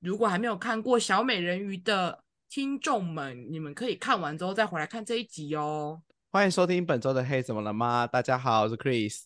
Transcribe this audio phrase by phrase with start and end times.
[0.00, 6.02] 如果还没有看过小美人鱼的听众们，你们可以看完之后再回来看这一集哦。
[6.30, 8.06] 欢迎收听本周的《嘿，怎么了吗》？
[8.10, 9.22] 大家好，我是 Chris，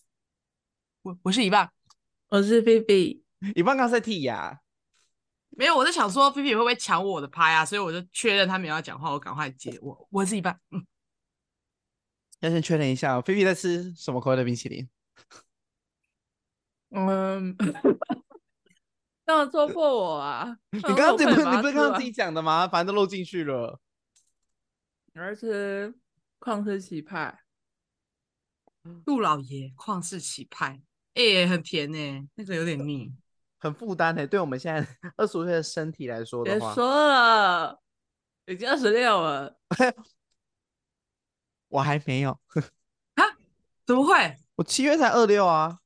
[1.03, 1.71] 我我是一半，
[2.29, 3.21] 我是菲菲。
[3.55, 4.61] 一半刚才剔牙，
[5.51, 7.63] 没有，我在想说菲菲会不会抢我的拍啊？
[7.63, 10.07] 所以我就确认他没有要讲话，我赶快接我。
[10.09, 10.83] 我是一半，嗯，
[12.41, 14.89] 要先确认一下，菲菲在吃什么口味的冰淇淋？
[16.89, 17.55] 嗯。
[19.25, 20.57] 刚刚戳破我啊！
[20.71, 22.67] 你刚刚这不是你不是刚刚自己讲的吗？
[22.67, 23.79] 反正都录进去了。
[25.13, 25.93] 而且
[26.39, 27.39] 旷世奇派，
[29.05, 30.81] 杜老爷旷世奇派，
[31.13, 33.13] 哎、欸，很甜呢、欸，那个有点腻，
[33.59, 34.27] 很负担呢。
[34.27, 37.81] 对我们现在 二十五岁的身体来说的话，别说了，
[38.47, 39.57] 已经二十六了，
[41.69, 42.31] 我还没有
[43.13, 43.23] 啊？
[43.85, 44.37] 怎么会？
[44.55, 45.79] 我七月才二六啊。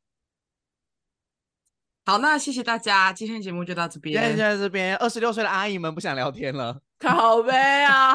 [2.08, 4.14] 好，那谢谢大家，今天节目就到这边。
[4.14, 7.52] 今天就在这边，二十六岁的阿姨们不想聊天了，好悲
[7.84, 8.14] 啊！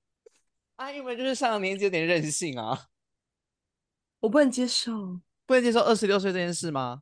[0.76, 2.78] 阿姨们就是上了年纪有点任性啊，
[4.20, 7.00] 我不能接受，不能接受二十六岁这件事吗？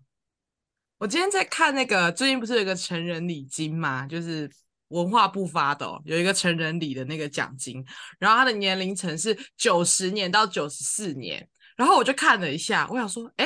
[0.98, 4.48] 我今天在看那个，最近不是有一个成人礼金嘛，就是
[4.90, 7.84] 文化部发的，有一个成人礼的那个奖金，
[8.20, 13.44] 然后他的年龄层是九十年到九十四年，然后我就看了一下，我想说，哎，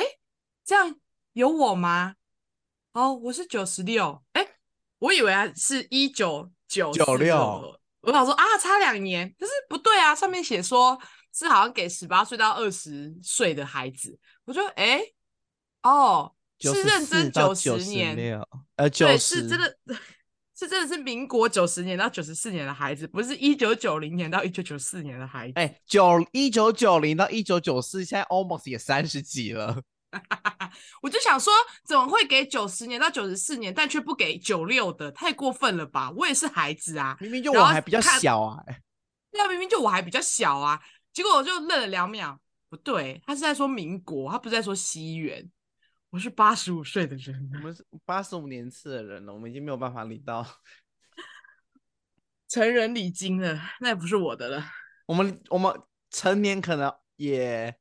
[0.63, 0.95] 这样
[1.33, 2.13] 有我吗？
[2.97, 4.43] 哦，我是九十六，哎，
[4.97, 10.99] 我以为是一九九九六，我想说啊，差两年，可是不对啊，上面写说
[11.31, 14.99] 是好像给十八岁到二十岁的孩子，我说哎，
[15.83, 18.41] 哦，是认真九十年，
[18.77, 19.77] 呃，对，是真的，
[20.57, 29.83] 是真的是民国九十年到九十四年的孩子，不是一九九零年到一九九四年的孩子，哎，九一九九零到一九九四，现在 almost 也三十几了。
[31.01, 31.51] 我就想说，
[31.83, 35.11] 怎么会给九十年到九十四年，但却不给九六的？
[35.11, 36.09] 太过分了吧！
[36.11, 38.63] 我也是孩子啊，明明就我还比较小啊。
[39.31, 40.81] 对啊，明明就我还比较小啊。
[41.11, 45.51] 结果我就愣了两秒，不对，他是在说民国，他不是在说西元。
[46.09, 50.45] 我是八十五岁的人，我们是八十五年次的人了，我们已经没有办法领到
[52.47, 54.65] 成人礼金了，那也不是我的了。
[55.05, 55.73] 我们我们
[56.09, 57.77] 成年可能也。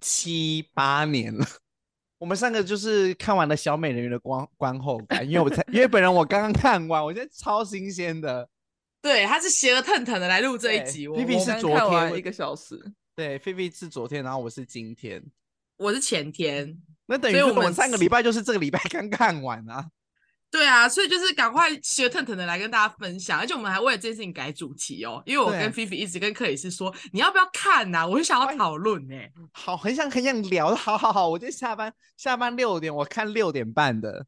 [0.00, 1.46] 七八年了，
[2.18, 8.48] 我们三个就是看完了小美人鱼的观观后感，因为我才因为本人我刚刚看完，我现在超新鲜的。
[9.00, 11.06] 对，他是邪恶腾腾的来录这一集。
[11.08, 12.76] 菲菲是昨天一个小时，
[13.14, 15.22] 对，菲菲是昨天，然后我是今天，
[15.76, 16.76] 我是前天，
[17.06, 19.88] 那等于我们三个礼拜就是这个礼拜刚看完啊。
[20.50, 28.06] 对啊，所以就是赶快学腾腾的来跟大家分享，而且我们还为了这件事情改主题哦，因为我跟菲菲一直跟克里斯说，你要不要看呐、啊？
[28.06, 29.14] 我很想要讨论呢。
[29.52, 34.26] 好，很想很想聊，好好好，我就下班下班六点，我看六点半的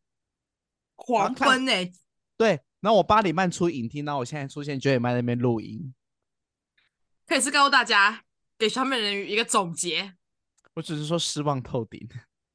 [0.95, 1.73] 黄昏呢。
[2.37, 5.95] 对，然后我八点半出影厅，然后我现在出现九点半那边录音。
[7.27, 8.25] 克里斯告诉大家，
[8.59, 10.13] 给小美人鱼一个总结。
[10.75, 12.07] 我只是说失望透顶，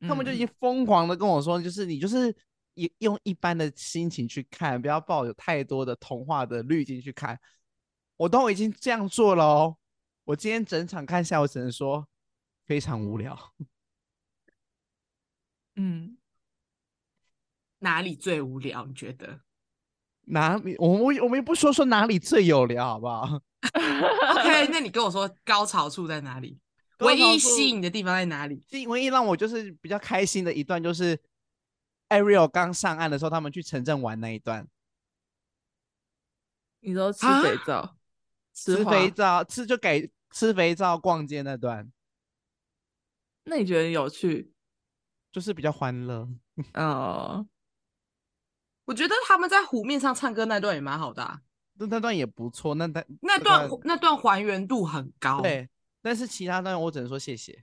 [0.02, 2.31] 嗯、 他们就已经疯狂的跟我说，就是你就是。
[2.75, 7.40] 一用一般的心情去看，不要抱有太多的童话的滤镜去看。
[8.18, 9.78] 我都已经这样做了哦。
[10.24, 12.08] 我今天整场看下，我只能说
[12.66, 13.38] 非常无聊。
[15.75, 16.18] 嗯，
[17.80, 18.86] 哪里最无聊？
[18.86, 19.42] 你觉得？
[20.28, 20.75] 哪里？
[20.78, 23.42] 我们我们不说说哪里最有聊，好不好
[23.74, 26.57] ？OK， 那你跟我说高潮处在哪里？
[27.00, 28.63] 唯一吸引的地方在哪里？
[28.88, 31.19] 唯一让我就是比较开心的一段就是。
[32.10, 34.68] Ariel 刚上岸的时候，他们去城镇玩那一段，
[36.81, 37.96] 你说吃肥皂、啊、
[38.54, 41.92] 吃肥皂、吃就给吃肥皂、逛街那段，
[43.46, 44.52] 那你觉得有趣？
[45.31, 46.28] 就是比较欢乐
[46.75, 47.48] 哦。
[48.86, 51.42] 我觉得他们在湖面上唱歌那段也蛮好的、啊，
[51.74, 52.75] 那那段也不错。
[52.75, 55.68] 那段那段那段还原度很高，对。
[56.01, 57.60] 但是其他段我只能说谢谢。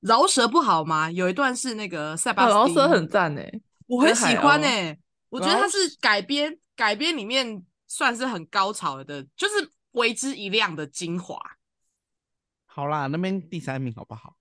[0.00, 1.10] 饶舌不好吗？
[1.10, 4.98] 有一段是那个塞巴斯汀，饶舌很赞哎，我很喜欢哎，
[5.28, 11.38] 我觉得他是改编改编里面算是很高潮的，就是为之一亮的精华。
[12.66, 14.36] 好啦，那边第三名好不好？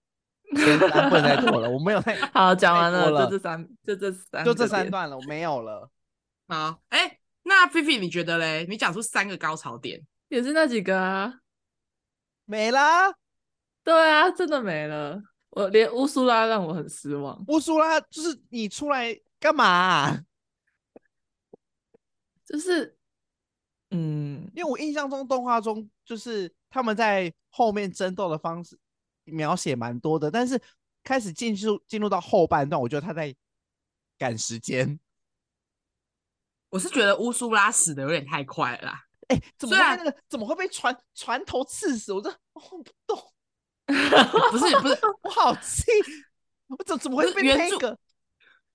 [0.49, 5.89] 不能再多了，我没有太 好讲完了，就这三，就这三，就这三段了，我没有了。
[6.47, 8.65] 好，哎，那菲菲菲，你觉得嘞？
[8.67, 11.33] 你讲出三个高潮点，也是那几个啊，
[12.45, 13.13] 没啦。
[13.83, 15.21] 对啊，真的没了。
[15.51, 17.43] 我连乌苏拉让我很失望。
[17.47, 20.23] 乌苏拉就是你出来干嘛啊？
[22.45, 22.97] 就是，
[23.91, 28.77] 嗯，因为我印象中动画中就是他们在后面争斗的方式
[29.25, 30.59] 描写蛮多的，但是
[31.03, 33.35] 开始进入进入到后半段，我觉得他在
[34.17, 34.99] 赶时间。
[36.69, 39.05] 我是觉得乌苏拉死的有点太快了啦。
[39.27, 42.13] 哎、欸，怎么会、那个、怎么会被船船头刺死？
[42.13, 43.33] 我这我不懂。
[44.51, 45.83] 不 是不是， 我好气！
[46.67, 47.97] 我怎怎么会被那个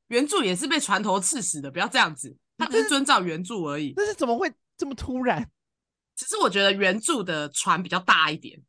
[0.09, 1.71] 原著也是被船头刺死的？
[1.71, 3.93] 不要这样子，他只是遵照原著而已。
[3.97, 5.49] 但是怎么会这么突然？
[6.17, 8.61] 其实我觉得原著的船比较大一点，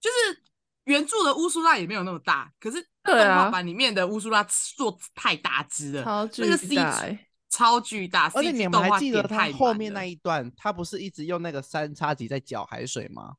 [0.00, 0.42] 就是
[0.84, 4.44] 原著的乌苏拉也没有那么大，可是动画版里面的乌苏拉
[4.76, 8.30] 做太大只了，超巨大、欸，那个 CG 超巨大。
[8.34, 13.34] 而且你们还记得他后面那一段，他不是一直用那个三叉戟在搅海水吗？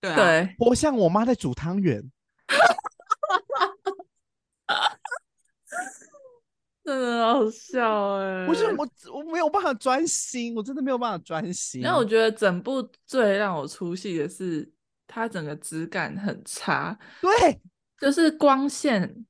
[0.00, 2.00] 对啊，对，我像我妈在煮汤圆，
[6.84, 8.46] 真的好笑哎！
[8.46, 11.80] 不是我我没有办法专心，我真的没有办法专心。
[11.80, 14.70] 那我觉得整部最让我出戏的是，
[15.06, 17.60] 它整个质感很差，对，
[17.98, 19.26] 就是光线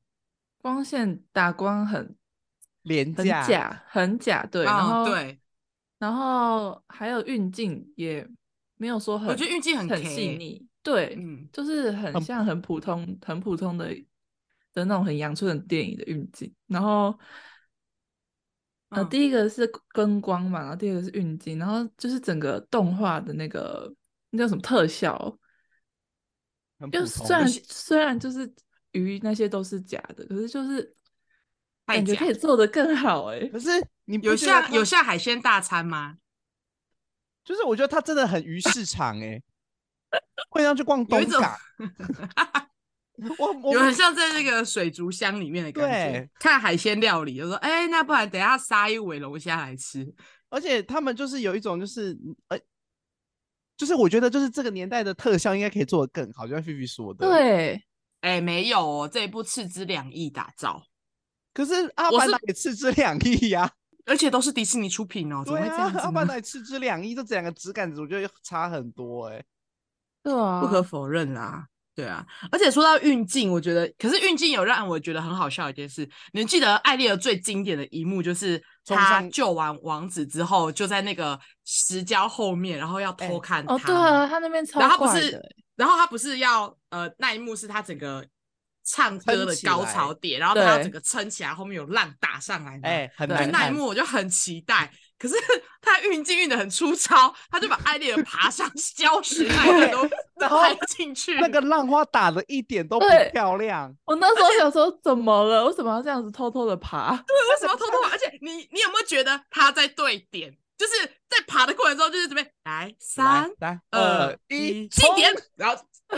[0.60, 2.14] 光线打光很
[2.82, 5.40] 廉价，很假，很假，对，然后、哦、对，
[5.98, 8.28] 然后还有运镜也。
[8.78, 13.92] 没有说很，我觉得运镜很很细腻，对，嗯，就是很像很普通、很，很普通的
[14.72, 16.52] 的那种很阳春的电影的运镜。
[16.68, 17.18] 然后，
[18.90, 23.92] 呃，第一个是灯光嘛，然后第二个是运镜，然后就是整个动画的那个
[24.30, 25.38] 那叫什么特效，
[26.92, 28.50] 就虽然虽然就是
[28.92, 30.94] 鱼那些都是假的，可是就是
[31.84, 33.48] 感觉可以做的更好哎、欸。
[33.48, 33.68] 可是
[34.04, 36.16] 你有下有下海鲜大餐吗？
[37.48, 39.42] 就是我觉得他真的很鱼市场哎，
[40.50, 41.56] 会让去逛东港，
[43.38, 46.28] 我我有很像在那个水族箱里面的感觉。
[46.38, 50.06] 看海鲜料理，就说哎、欸，那不然等一下杀一尾龙虾来吃。
[50.50, 52.14] 而且他们就是有一种就是
[52.48, 52.60] 呃，
[53.78, 57.26] 就是我觉得就是这个年代的特效应该可以做得更好，就像菲菲说的。
[57.26, 57.72] 对，
[58.20, 60.82] 哎、欸，没有哦，这一部斥资两亿打造，
[61.54, 63.72] 可是阿凡达也斥资两亿呀。
[64.08, 65.98] 而且都是迪士尼出品哦，怎么会这样子？
[65.98, 69.44] 阿凡达斥之两翼，这两个质感我觉得差很多哎、欸。
[70.22, 71.66] 对啊，不可否认啦。
[71.94, 76.08] 对啊，而且说到运镜，我觉得，可是运镜有让我觉得很好笑的一件事。
[76.32, 83.74] 你们记得艾丽儿最经典的一幕，就是她救完王子之后，就在那个石礁后面，然后要偷看他。
[83.74, 84.64] 欸、哦，对啊，他那边。
[84.74, 85.40] 然后他不是，
[85.76, 88.24] 然后他不是要呃，那一幕是他整个。
[88.90, 93.50] 唱歌的高潮点，然后他整个撑起来，后面有浪打上来，哎、欸，很难看。
[93.50, 95.34] 那一幕我就很期待，可是
[95.82, 103.94] 他运镜运的很粗糙，他就把艾丽尔爬上礁石那一段都拍进去，那个浪花打的一点都不漂亮。
[104.06, 105.66] 我那时候想说，怎么了？
[105.66, 107.10] 为什么要这样子偷偷的爬？
[107.28, 108.12] 对，为什么要偷偷爬？
[108.12, 110.56] 而且你，你有没有觉得他在对点？
[110.78, 113.50] 就是在爬的过程中，就是这边来三、
[113.90, 115.76] 二、一，起点，然后。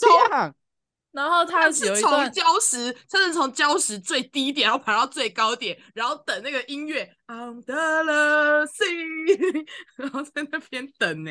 [0.00, 0.54] 就是这样，
[1.12, 11.30] 然后他是从礁石，他是从礁石最低点，然后爬到最高点，然后等那个音乐 Under the Sea， 然后在那边等呢，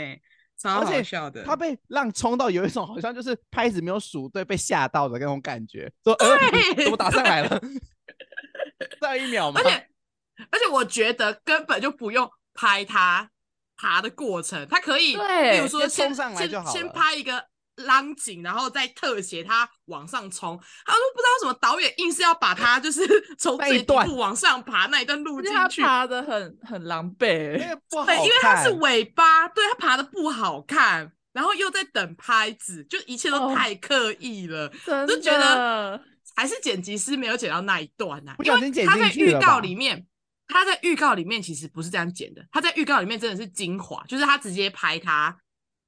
[0.57, 1.43] 超好笑的。
[1.43, 5.91] 他被浪冲到，有一种好像就是拍子没有数对，被吓到的那种感觉。
[6.03, 6.37] 说，呃，
[6.83, 7.61] 怎么打上来了？
[8.99, 9.61] 再一秒嘛。
[9.63, 9.87] 而且，
[10.49, 13.29] 而且我觉得根本就不用拍他
[13.77, 17.45] 爬的过程，他可以，比如说先冲上来就好了，先拍一个。
[17.77, 23.01] 浪景，然后再特写他往上冲，他说不知道为什么导演硬是要把他就是
[23.37, 27.17] 从最底部往上爬那一段录进去，爬的很很狼狈，
[27.57, 36.01] 对，因为他是尾巴，对他爬的不好看，然后又在等拍子，就一切都太刻意了，哦、就觉得
[36.35, 40.07] 还是剪辑师没有剪到那一段呐、啊，因为他在预告里面，
[40.47, 45.37] 他在预告里面其实不是这样剪的，他在预告里面真的是精华，就是他直接拍他。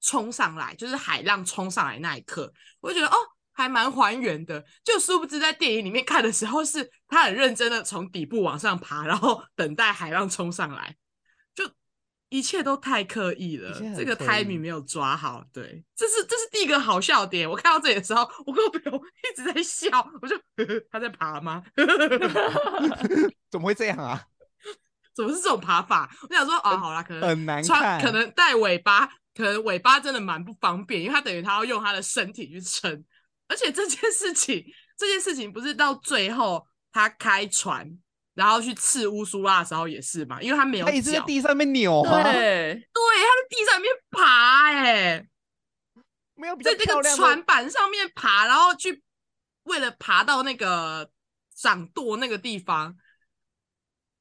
[0.02, 3.18] 冲上来就是海浪冲上来那一刻，我就觉得哦，
[3.52, 4.64] 还蛮还原的。
[4.84, 10.96] 就殊不知在电影里面看的时候，是他很认真的从底部往上爬，然后等待海浪冲上来，
[11.56, 11.70] 就
[12.30, 13.78] 一切都太刻意了。
[13.96, 17.50] 这个 timing 没有抓好，对，这是这是第一个好笑点。
[17.50, 19.02] 我看到这里的时候，我跟我朋友
[19.32, 19.90] 一直在笑，
[20.22, 21.64] 我就呵呵 他在爬吗？
[23.50, 24.22] 怎么会这样啊？
[25.16, 26.16] 怎么是这种爬法？
[26.30, 29.10] 我想说啊，好啦，可能很难看，可能带尾巴。
[29.38, 33.06] 可能尾巴真的蛮不方便，因为他等于他要用他的身体去撑，
[33.48, 34.66] 而且这件事情，
[34.98, 37.88] 这件事情不是到最后他开船，
[38.34, 45.28] 然后去刺乌苏拉的时候也是嘛，因为他没有脚，他一直在地上面扭啊， 对，对，他在地上面爬、欸，哎，
[46.34, 49.04] 没有比在这个船板上面爬，然后去
[49.64, 51.12] 为了爬到那个
[51.56, 52.98] 掌舵那个地方，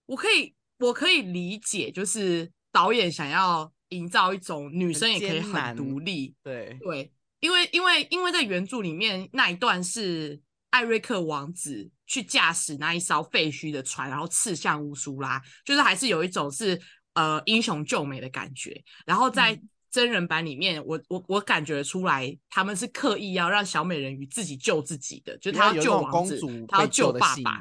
[0.05, 10.41] 我可以我可以理解，就是导演想要营造一种女生也可以很独立，对对，因为因为因为在原著里面那一段是
[10.71, 11.91] 艾瑞克王子。
[12.09, 16.81] 去驾驶那一艘废墟的船，然后刺向乌苏拉，就是还是有一种是
[17.15, 18.81] 呃英雄救美的感觉。
[19.05, 27.59] 然后在真人版里面，嗯、我我我感觉出来他们是刻意要让小美人鱼自己救自己的，就是她要救王子，她要救爸爸。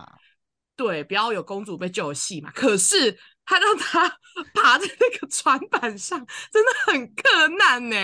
[0.76, 2.52] 对，不要有公主被救的戏嘛。
[2.52, 4.10] 可是他让他
[4.54, 7.98] 爬在那个船板上，真的很困难呢，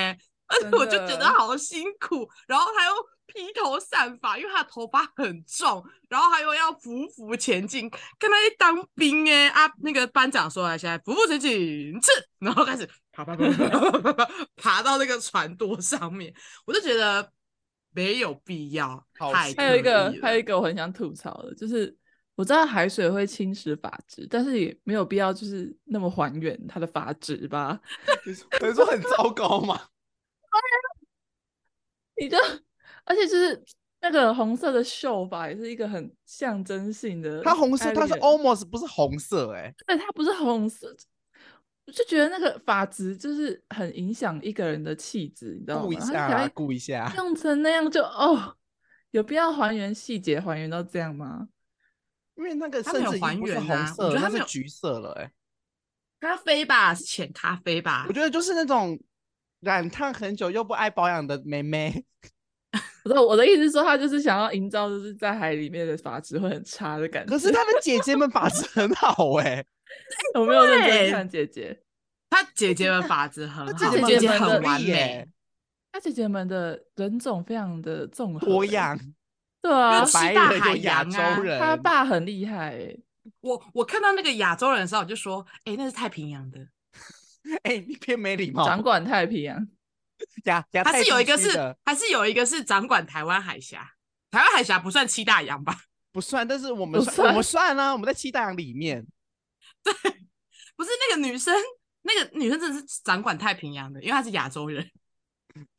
[0.47, 2.29] 而且我就觉得好辛苦。
[2.47, 2.91] 然后他又。
[3.33, 9.71] 披头散发，因为他的头发很重，然后他又要匍匐前进，跟他去当兵哎啊！
[9.81, 16.33] 那个班长说来，现在匍匐前进，刺， 然后开始爬爬爬爬爬爬到那个船舵上面，
[16.65, 17.31] 我就觉得
[17.93, 19.01] 没有必要。
[19.55, 21.95] 还有一个，还有一个我很想吐槽的，就是
[22.41, 27.79] 我知道海水会侵蚀发质，但是也没有必要就是那么还原它的发质吧？
[28.59, 29.79] 等于说很糟糕嘛？
[32.19, 32.37] 你就。
[33.03, 33.63] 而且就是
[33.99, 37.41] 那个红色的秀发，也是一个很象征性的。
[37.41, 40.95] 它红色，它是 almost 不是红色哎、欸，对，它不是红色，
[41.87, 45.83] 我就觉得那个发质就是很影响一个人的气质，你知道吗？
[45.83, 48.55] 顾一下，顾一下，用成那样就哦，
[49.09, 51.49] 有必要还原细节，还原到这样吗？
[52.41, 55.31] 因为那个甚至还原红色，我觉得它是橘色了哎、欸，
[56.19, 58.05] 咖啡吧，是浅咖啡吧？
[58.07, 58.99] 我觉得就是那种
[59.59, 62.03] 染烫很久又不爱保养的妹妹。
[63.03, 67.31] 不是我的意思是说，他就是想要营造就是在海里面的发质会很差的感觉。
[67.31, 69.65] 可是她的姐姐们发质很好哎、欸，
[70.39, 71.79] 我没有认真看姐姐，
[72.29, 75.27] 她姐姐们发质很好，姐姐很完美。
[75.91, 78.97] 她姐姐们的人种非常的综合多样，
[79.61, 82.99] 对啊，白人有亚洲人，他爸很厉害、欸。
[83.41, 86.59] 我我看到那个亚洲人的时候，我就说，哎、欸，那是太平洋的。
[87.63, 89.67] 哎、欸，你偏没礼貌，掌管太平洋。
[90.45, 93.87] 亚亚还是有一个是，还是有一个是掌管台湾海峡。
[94.31, 95.75] 台湾海峡不算七大洋吧？
[96.11, 99.05] 不算，但是我们算，我们算啊，我们在七大洋里面。
[99.83, 99.93] 对，
[100.75, 101.55] 不是那个女生，
[102.01, 104.87] 那个女生真的是掌管太平洋的，因为她是亚洲人，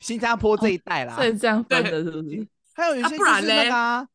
[0.01, 2.49] 新加坡这一带啦，所以这样分的，是不是？
[2.75, 3.69] 还有一些、啊、不然嘞，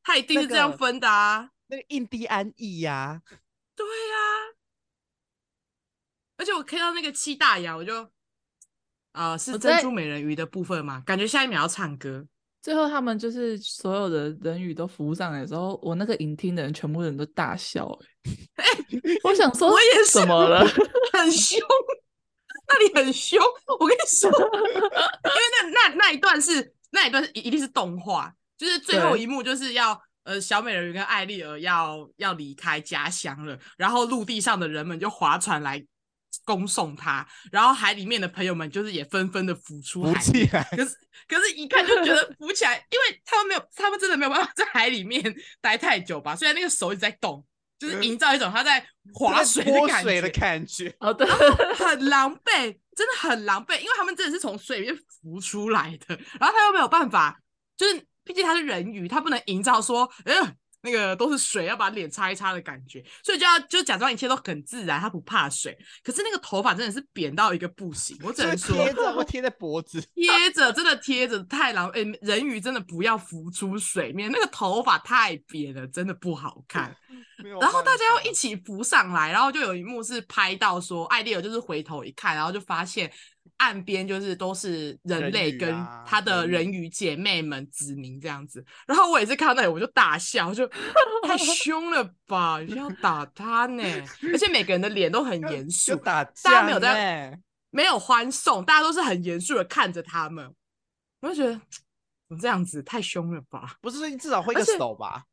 [0.04, 1.50] 他一定是这样分的啊。
[1.68, 3.22] 那个印第安裔呀，
[3.76, 4.58] 对呀、啊。
[6.38, 8.10] 而且我看到那个七大洋，我就。
[9.14, 11.02] 啊、呃，是珍珠美人鱼的部分嘛？
[11.04, 12.28] 感觉下一秒要唱歌。
[12.62, 18.32] 最后他们就是所有的人鱼都浮上来的时候，我那个影厅的人全部人都大笑、欸。
[18.58, 20.60] 哎、欸，我想说，我也是怎么了？
[21.14, 21.60] 很凶，
[22.68, 23.40] 那里很凶。
[23.80, 35.86] 我跟你说，因为那那那一段是那一段是一定是动画，就是最后一幕就是要呃小美人鱼跟艾丽儿要要离开家乡了，然后陆地上的人们就划船来。
[36.46, 40.64] 恭送他，然后海里面的朋友们就是也纷纷的浮出海，浮起来。
[40.72, 40.96] 可是
[41.28, 45.22] 可是，一看就觉得浮起来，因为他们没有，他们真的没有办法在海里面
[45.60, 46.36] 待太久吧？
[46.36, 47.44] 虽然那个手一直在动，
[47.80, 51.26] 就是营造一种他在划水的感觉，好的，
[51.76, 57.38] 很狼狈，真的很狼狈，因为他们真的是从水里面浮出来的，然后他又没有办法，
[57.76, 60.56] 就是毕竟他是人鱼，他不能营造说，哎呀。
[60.82, 65.76] 那个都是水，要把脸擦一擦的感觉，所以就要就假装一切都很自然，他不怕水。
[66.04, 71.90] 可是那个头发真的是扁到一个不行，我只能说贴着，会贴在脖子，贴着真的贴着太狼。
[71.90, 76.96] 哎、欸，人鱼真的不要浮出水面，那个头发太扁了，真的不好看。
[77.60, 83.12] 然后大家又一起浮上来，然后就有一幕是拍到说，艾丽尔就是回头一看，然后就发现。
[83.58, 85.74] 岸边就是都是人类跟
[86.06, 90.68] 他的人鱼姐妹们子民这样子，然后我也是看到那里我就大笑，就
[91.24, 93.84] 太凶了吧，你要打他呢，
[94.32, 97.40] 而且每个人的脸都很严肃，大家没有在
[97.70, 100.54] 没有欢送，大家都是很严肃的看着他们，
[101.22, 103.76] 我就觉得怎么这样子太凶了吧？
[103.82, 105.24] 不是，至少挥个手吧？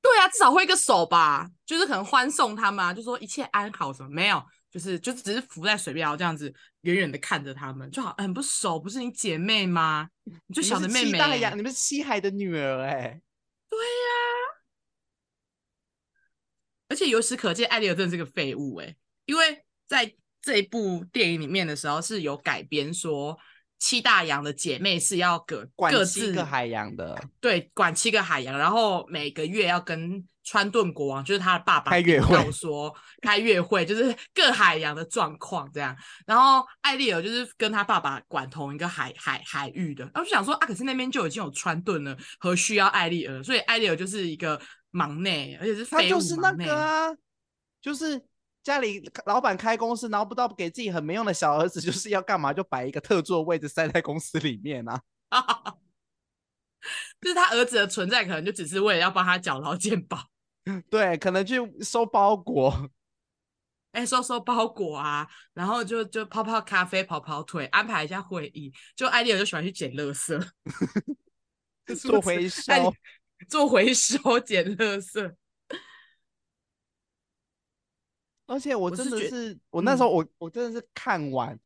[0.00, 4.42] 对啊，至少挥个手吧，就是可能欢送他们啊，就说一切安好什么没有。
[4.70, 10.10] 就是就是只是浮在水边，然后这样子远远的看着他们，就好很不熟，不是你姐妹吗？
[10.46, 13.22] 你就小的妹妹，你们是你们是西海的女儿哎、欸，
[13.68, 14.60] 对呀、啊。
[16.88, 18.96] 而且由此可见，艾丽尔真的是个废物哎、欸，
[19.26, 23.38] 因为在这一部电影里面的时候是有改编说，
[23.78, 32.92] 七大洋的姐妹是要各管各自七个海洋的，对，管七个海洋，然后每个月要跟川顿国王，就是他的爸爸开月会要说
[33.22, 35.96] 开月会，就是各海洋的状况这样。
[36.26, 43.42] 然后艾丽尔就是跟他爸爸管同一个海海海域的，然后就想说啊，可是那边就已经有川顿了，何需要艾丽尔？
[43.42, 47.08] 所以艾丽尔就是一个忙内，而且是他就是那内个啊，
[47.80, 48.20] 就是。
[48.68, 55.00] 家里老板开公司，然后不知道给自己很没用的小儿子，就是要干嘛就摆一个特座位置塞在公司里面啊。
[57.18, 60.18] 就是他儿子的存在，可能就只是为了要帮他缴劳健保。
[60.90, 62.90] 对，可能去收包裹，
[63.92, 68.70] 哎、欸，收收包裹啊，然后就就泡泡咖啡、跑跑腿，安排一下会议。
[68.94, 70.38] 就艾丽尔就喜欢去捡垃圾，
[71.96, 72.94] 做回收，
[73.48, 75.34] 做回收，捡垃圾。
[78.48, 81.56] 而且我真的是，我，那时候我、嗯、我真的是看完，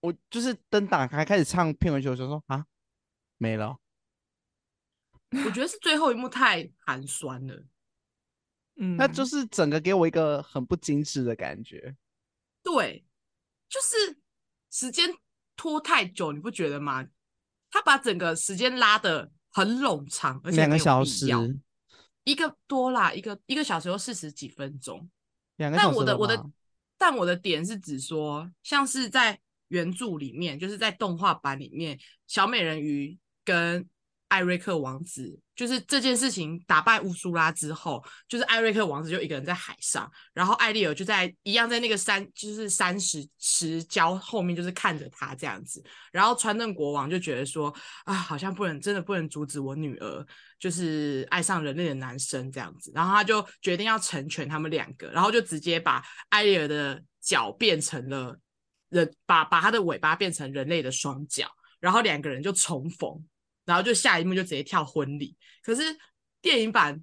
[0.00, 2.66] 我就是灯打开开始唱片尾曲，我就说啊，
[3.38, 3.78] 没了。
[5.46, 7.64] 我觉得是最后一幕太寒酸了，
[8.76, 11.96] 嗯，那就是整个给我一个很不精致的感觉。
[12.64, 13.06] 对，
[13.68, 14.18] 就是
[14.70, 15.08] 时间
[15.56, 17.06] 拖太久，你不觉得吗？
[17.70, 21.28] 他把整个时间拉的很冗长，而且两个小时，
[22.24, 25.08] 一个多啦，一个一个小时又四十几分钟。
[25.70, 26.44] 但我的我的，
[26.98, 29.38] 但我的点是指说，像是在
[29.68, 33.88] 原著里面，就是在动画版里面，小美人鱼跟
[34.32, 45.84] 艾瑞克王子，就是这件事情打败乌苏拉之后，就是艾瑞克王子就一个人在海上，然后艾丽尔就在一样在那个山，就是山石石礁后面，就是看着他这样子。
[46.10, 47.70] 然后川顿国王就觉得说
[48.06, 50.26] 啊，好像不能真的不能阻止我女儿，
[50.58, 52.90] 就是爱上人类的男生这样子。
[52.94, 58.34] 然后他就决定要成全他们两个，然后就直接把艾丽尔的脚变成了
[58.88, 61.46] 人，把把他的尾巴变成人类的双脚，
[61.80, 63.22] 然后两个人就重逢。
[63.64, 65.82] 然后就下一幕就直接跳婚礼，可是
[66.40, 67.02] 电影版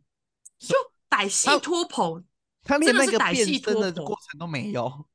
[0.57, 0.75] 就
[1.09, 2.25] 歹戏拖棚，
[2.63, 5.07] 他连那个歹戏拖的过程都没有，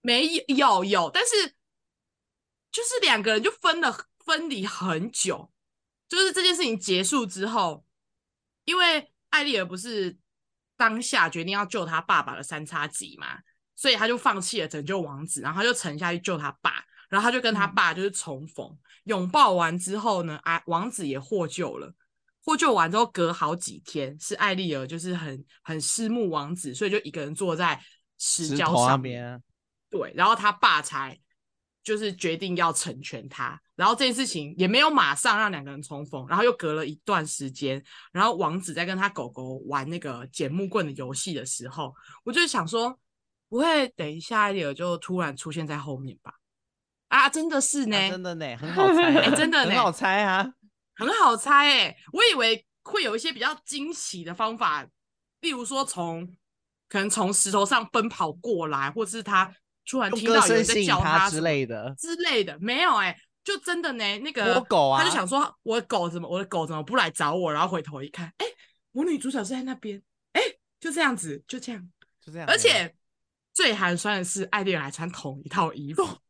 [0.00, 1.54] 没有有有，但是
[2.70, 5.50] 就是两个人就分了分离很久，
[6.08, 7.84] 就是这件事情结束之后，
[8.64, 10.18] 因为艾丽尔不是
[10.76, 13.38] 当下决定要救他爸爸的三叉戟嘛，
[13.74, 16.84] 所以他就放弃了拯救王子，然后他就沉下去救他爸。
[17.08, 21.94] 然后他就跟他爸就是重逢，嗯、拥抱完之后呢，啊，王子也获救了。
[22.44, 27.80] 获救完之后，隔好几天，是艾丽儿就是很很思慕王子，所以就一个人坐在
[28.18, 29.40] 石礁上面。
[29.88, 31.16] 对，然后他爸才
[31.84, 33.60] 就是决定要成全他。
[33.76, 42.98] 然后这件事情也没有马上让两个人重逢，然后又隔了一段时间，然后王子在跟他狗狗玩那个捡木棍的游戏的时候，我就想说，
[43.48, 46.34] 不会等一下艾丽儿就突然出现在后面吧？
[47.12, 50.54] 啊，真的是呢，啊、真的呢，很好猜，啊欸，真的呢，很好猜啊，
[50.96, 54.82] 很好猜哎，欸，我以为会有一些比较惊喜的方法，
[55.40, 56.26] 例如说从
[56.88, 68.54] 可能从石头上奔跑过来，或是他突然听到有人在叫他，他之类的之类的，没有哎，欸，就真的呢，那个狗啊，他就想说我的狗怎么我的狗怎么不来找我，然后回头一看，哎，欸，
[68.92, 71.86] 我女主角是在那边，哎，欸，就这样子，就这样，
[72.24, 72.94] 就这样，而且
[73.52, 76.02] 最寒酸的是艾丽尔还穿同一套衣服。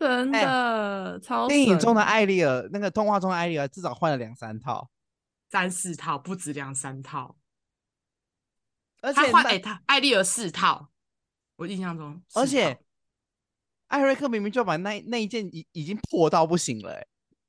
[0.00, 4.88] 真的、欸、超电影中的艾丽尔，那个动画中的艾丽尔至少换了两三套，
[5.50, 7.36] 三四套不止两三套，
[9.02, 10.88] 而且他换哎他艾丽尔四套，
[11.56, 12.80] 我印象中，而且
[13.88, 17.06] 艾瑞克明明就把那那一件已已经破到不行了、欸，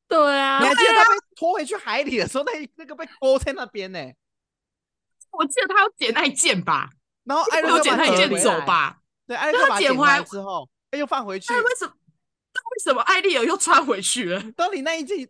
[0.10, 4.14] 对啊，你还记得他被拖回去海里的时候，那那个被勾在那边呢、欸？
[5.32, 6.90] 我记得他要捡那一件吧，
[7.24, 11.94] 然后艾瑞克捡那一件走吧，对，艾瑞克把捡回来之后，他又放回去，为什么？
[12.82, 14.52] 什么艾丽尔又穿回去了？
[14.54, 15.30] 到底那一季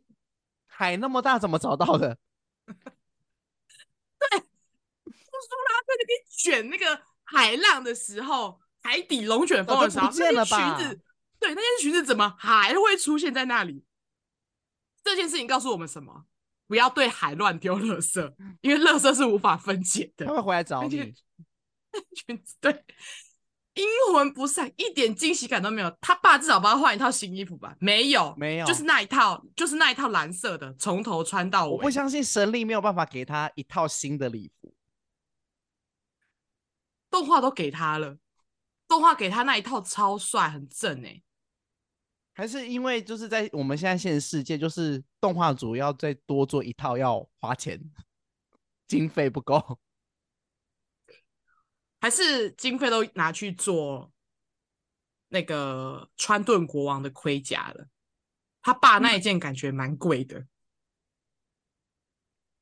[0.68, 2.18] 海那么大，怎么找到的？
[2.66, 11.02] 对，乌苏拉在那边卷那个海浪的时候，海底龙卷风的时候，那件裙子，
[11.40, 13.84] 对，那件裙子怎么还会出现在那里？
[15.04, 16.26] 这件事情告诉我们什么？
[16.68, 20.26] 不要对海乱丢垃圾，因为垃圾是无法分解的。
[20.26, 21.14] 他会回来找你。
[22.16, 22.86] 裙子对。
[23.76, 25.90] 阴魂不散，一点惊喜感都没有。
[26.02, 27.76] 他爸至少帮他换一套新衣服吧？
[27.80, 31.72] 没有，没有，就是那一套，就是那一套蓝色的，从头穿到尾。
[31.72, 34.74] 我不相信神力没有办法给他一套新的礼服。
[37.10, 38.18] 动画都给他了，
[38.88, 41.22] 动画给他那一套超帅，很正哎。
[42.34, 47.80] 还是因为就是在我们现在现实世界，就是动画组要再多做一套要花钱，
[48.88, 49.80] 经费不够。
[52.02, 54.12] 还是经费都拿去做
[55.30, 57.88] 那个川顿国王的盔甲了，
[58.62, 60.46] 他爸那一件感觉蛮贵的，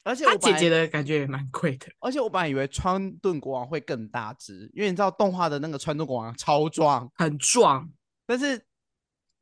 [0.04, 1.88] 而且他姐姐的感觉也蛮贵的。
[1.99, 7.89] 而且我本来以为川顿国王会更大只，因为你知道动画的那个川顿国王超壮，很壮，
[8.25, 8.63] 但是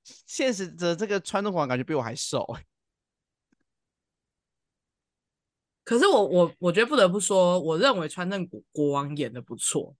[0.03, 2.45] 现实的这个川顿国王感觉比我还瘦。
[5.87, 9.95] 可是我我我觉得不得不说，我认为川正国国王演的不错，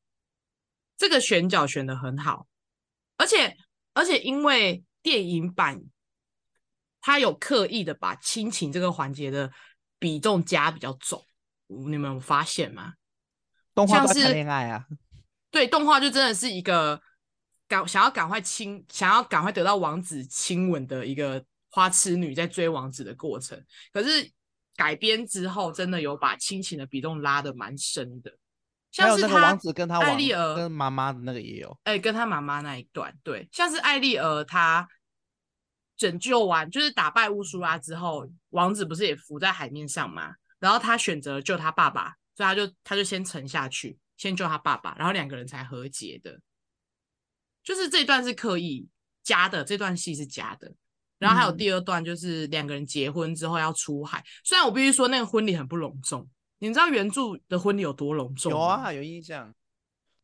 [0.98, 2.46] 这个选角选的很好，
[3.16, 3.56] 而且
[3.94, 5.82] 而且因为电影版。
[7.00, 9.50] 他有刻意的把亲情这个环节的
[9.98, 11.26] 比重加比较重，
[11.68, 12.96] 你们有发现吗？
[13.74, 14.86] 动画在谈恋爱啊？
[15.50, 17.02] 对，动画就真的是一个
[17.66, 23.64] 赶想要赶快亲，想要赶快得到王子亲吻的一个花痴女在追王子的过程。
[23.94, 24.30] 可是
[24.78, 28.32] 改编之后，真的有把亲情的比重拉的蛮深的，
[28.94, 34.88] 像是他王子跟他艾丽儿跟妈妈的那个也有，哎、欸，跟他妈妈那一段，对，像是艾丽儿她。
[35.98, 40.36] 拯救完就是打败乌苏拉之后，王子不是也浮在海面上吗？
[40.60, 46.40] 然后他选择救他爸爸，所以他就他就先沉下去，先救他爸爸，然后两个人才和解的。
[47.64, 48.88] 就是这段是刻意
[49.24, 50.72] 加的，这段戏是加的。
[51.20, 54.20] 然后还有第二段，就是两个人结婚之后要出海。
[54.20, 56.28] 嗯、虽然我必须说那个婚礼很不隆重，
[56.60, 58.58] 你知道原著的婚礼有多隆重吗？
[58.58, 59.54] 有啊，有印象，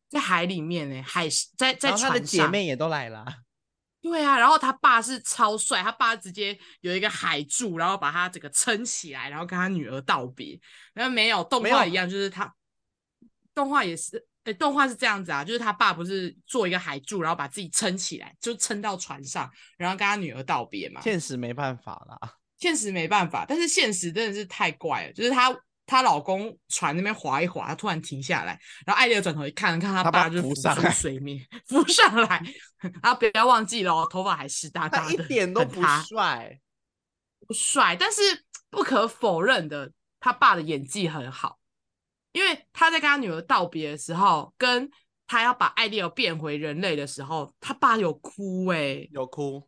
[0.08, 3.24] 在海里面呢，海在在船上，他的姐妹也都来了。
[4.02, 10.60] 对啊，然后他爸是超帅，他爸直接有一个海柱，然后把他整个撑起来，然后跟他女儿道别。
[10.92, 12.54] 然后没有动画一样，就是他
[13.54, 21.00] 动画也是，哎，动画是这样子啊，就是他爸不是做一个海柱，然后把自己撑起来，就撑到船上，然后跟他女儿道别嘛。
[21.00, 25.54] 现实没办法啦， 现实没办法，但是现实真的是太怪了，就是他。
[25.86, 32.42] 她老公船那边划一划，他突然停下来，然后艾丽儿转头一看，看他爸就浮上水面，浮上来。
[33.02, 36.58] 然后不要忘记了，头发还湿哒哒的，一点都不帅，
[37.46, 37.94] 不帅。
[38.00, 38.22] 但是
[38.70, 41.58] 不可否认的，他爸的演技很好，
[42.34, 44.90] 因为他在跟他女儿道别的时候，跟
[45.26, 49.66] 他要把艾丽儿变回人类的时候，他爸有哭哎、欸，有哭，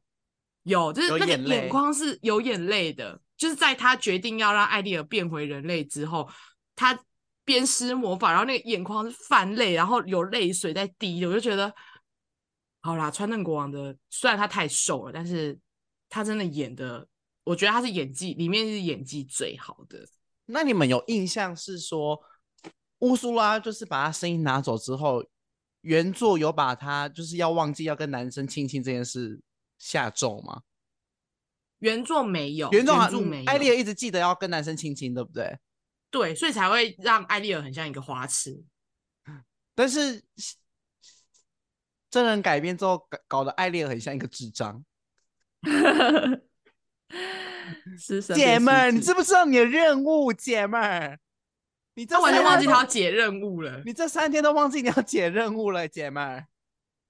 [0.65, 3.19] 有就是那个眼眶是有眼泪的。
[3.37, 6.27] 就是在他决定要让艾丽儿变回人类之后，
[6.75, 6.99] 他
[7.45, 11.73] 鞭施魔法，然后那个眼眶是泛泪，然后有泪水在滴的，我就觉得，
[12.81, 15.59] 好啦，川顿国王的虽然他太瘦了，但是
[16.09, 17.07] 他真的演的，
[17.45, 19.99] 我觉得他是演技里面是演技最好的。
[20.47, 22.19] 那你们有印象是说
[23.01, 25.25] 乌苏拉就是把他声音拿走之后，
[25.83, 29.41] 原作有把他就是要忘记要跟男生亲亲这件事
[29.79, 30.63] 下咒吗？
[31.81, 33.51] 原作没有，原作好像没有。
[33.51, 35.59] 艾丽尔一直记得要跟男生亲亲，对不对？
[36.11, 38.65] 对，所以才会让艾丽尔很像一个花痴。
[39.75, 40.25] 但是
[42.11, 44.83] 真人改编之后，搞搞得艾丽尔很像一个智障。
[48.35, 50.33] 姐们儿，你知不知道你的任务？
[50.33, 51.19] 姐们儿，
[51.97, 53.83] 你这完全忘记他要解任务了。
[53.85, 56.47] 你这三天都忘记你要解任务了，姐妹儿。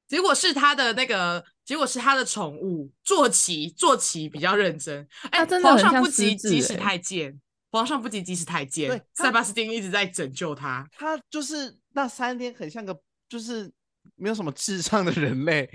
[0.09, 1.45] 结果是他的那个。
[1.67, 5.05] 结果是他的宠物坐骑，坐骑比较认真。
[5.33, 7.37] 哎、欸，皇上不急急死太监，
[7.73, 8.89] 皇上不急急死太监。
[8.89, 10.87] 对，塞巴斯汀一直在拯救他。
[10.97, 12.97] 他就是那三天很像个，
[13.29, 13.69] 就是
[14.15, 15.69] 没有什么智商的人类。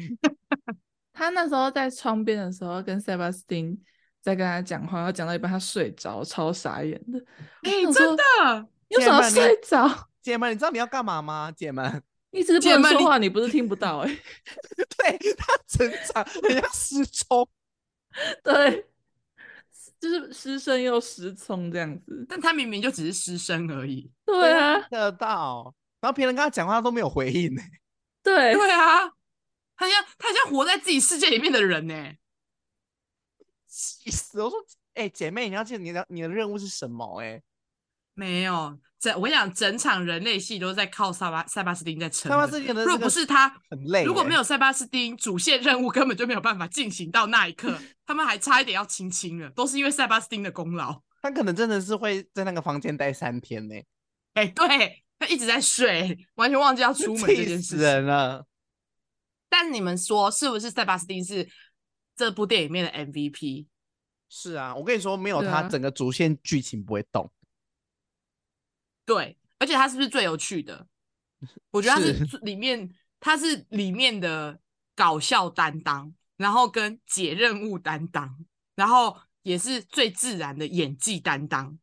[1.12, 3.78] 他那时候在窗边的时候，跟塞巴斯汀
[4.22, 7.20] 在跟他讲话，要讲到一半他睡着，超傻眼的。
[7.64, 8.68] 哎、欸，真的？
[8.92, 10.10] 你为什么睡着？
[10.22, 11.52] 姐们，你知道你要干嘛吗？
[11.56, 12.04] 姐们。
[12.34, 14.16] 你只是不能说话，你不是听不到哎、欸。
[14.98, 17.48] 对，他整场很像失聪，
[18.44, 18.86] 对，
[20.00, 22.26] 就是失声又失聪这样子。
[22.30, 24.10] 但他明明就只是失声而已。
[24.26, 25.74] 对啊，听得到。
[26.00, 27.62] 然后别人跟他讲话都没有回应呢。
[28.24, 29.10] 对，对啊，
[29.76, 32.14] 他像他像活在自己世界里面的人呢。
[33.68, 34.42] 气死！
[34.42, 34.60] 我说，
[34.94, 37.22] 哎、欸，姐妹，你要记得你的你的任务是什么？
[37.22, 37.42] 哎，
[38.14, 38.80] 没有。
[39.00, 42.30] 整我跟你讲，整场人类戏都在靠塞巴塞巴斯汀在撑。
[42.32, 47.76] 塞巴斯汀如果不是他很累，如果没有塞巴斯汀，主线任务根本就没有办法进行到那一刻。
[48.06, 51.02] 他们还差一点要亲亲了，都是因为塞巴斯汀的功劳。
[51.24, 53.76] 他可能真的是会在那个房间待三天呢。
[54.34, 57.62] 哎、欸，对，他一直在睡，完全忘记要出门这件事。
[57.62, 58.46] 死人了！
[59.50, 61.50] 但你们说是不是塞巴斯汀是
[62.16, 63.66] 这部电影里面的 MVP？
[64.30, 67.32] 是啊，我跟你说，没有他，整个主线剧情不会动。
[69.06, 70.88] 对，而且他是不是最有趣的？
[71.72, 74.60] 我觉得他是里面，是他是里面的
[74.96, 81.78] 搞笑担当，然后跟解任务担当，然后也是最自然的演技担当，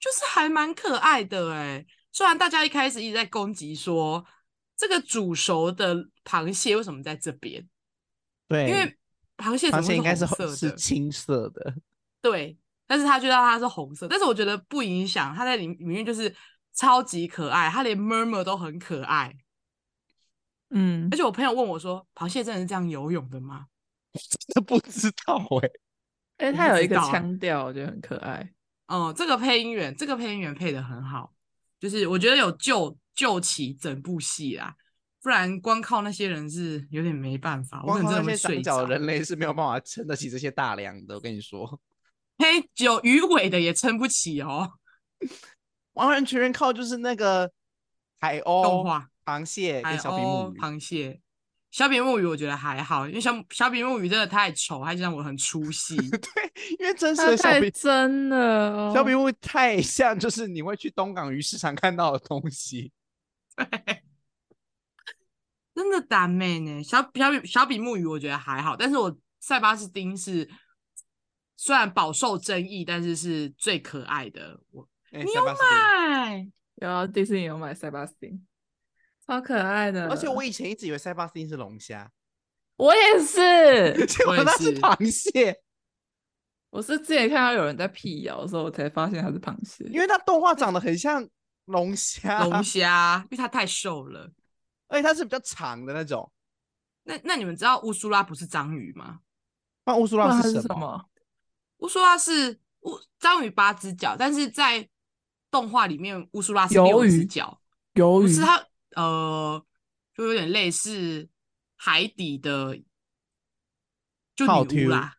[0.00, 1.86] 就是还蛮可爱的哎。
[2.10, 4.26] 虽然大家一开始一直在攻击说
[4.76, 5.94] 这个煮熟的
[6.24, 7.64] 螃蟹为什么在这边？
[8.48, 8.98] 对，因为
[9.36, 10.56] 螃蟹螃蟹应该是色？
[10.56, 11.74] 是青色的。
[12.20, 12.58] 对，
[12.88, 16.34] 但是他觉得它是红色，但是我觉得不影响，它在里里面就是
[16.74, 19.36] 超级可爱，它连 murmur 都很可爱。
[20.70, 23.66] 嗯而，且我朋友问我说：“螃蟹真的是这样游泳的吗
[24.12, 25.38] 真的不知道
[26.38, 28.52] 哎、哎、它有一个腔调，我觉得很可爱。？”
[28.88, 31.32] 哦、这个配音员，这个配音员配的很好，
[31.78, 34.74] 就是我觉得有救救起整部戏啦，
[35.22, 38.90] 不然光靠那些人是有点没办法，我可光靠能真的会那些长脚睡着。
[38.90, 41.14] 人类是没有办法撑得起这些大梁的。
[41.14, 41.78] 我跟你说，
[42.38, 44.72] 嘿，有鱼尾的也撑不起哦。
[45.94, 47.50] 完完全全靠就是那个
[48.20, 50.58] 海鸥、动画、螃蟹海跟小比目鸥、鱼。
[50.58, 51.20] 螃蟹、
[51.72, 55.96] 小比目鱼，我觉得还好，因为小小比目鱼真的太丑，它就让我很出戏。
[56.10, 62.92] 对，因为真实的小比真了哦，小比目鱼太像，就是你会去东港鱼市场看到的东西。
[63.56, 64.02] 对，
[65.74, 66.80] 真的打妹呢。
[66.84, 70.48] 小小比小比目鱼我觉得还好，但是我塞巴斯汀是
[71.60, 74.60] 虽然饱受争议，但是是最可爱的。
[74.70, 76.48] 我欸你有买？
[76.76, 78.46] 有啊迪士尼有买塞巴斯汀，
[79.26, 80.08] 超可爱的。
[80.08, 82.08] 而且我以前一直以为塞巴斯汀是龙虾，
[82.78, 85.60] 我也是， 结果那是螃蟹，
[86.70, 89.84] 我是之前看到有人在辟谣的时候，我才发现它是螃蟹。
[89.86, 91.28] 因为它动画长得很像
[91.64, 94.30] 龙虾，龙虾，因为它太瘦了。
[94.86, 96.30] 而且它是比较长的那种。
[97.02, 99.18] 那那你们知道乌苏拉不是章鱼吗？
[99.84, 101.04] 那乌苏拉是什么？
[101.78, 104.88] 乌苏拉是乌章鱼八只脚，但是在
[105.50, 107.60] 动画里面乌苏拉是鱿六只鱼脚。
[107.94, 108.26] 鱿鱼？
[108.26, 108.64] 不是它，
[108.94, 109.64] 呃，
[110.14, 111.28] 就有点类似
[111.76, 112.78] 海底的，
[114.36, 115.14] 就套女巫啦。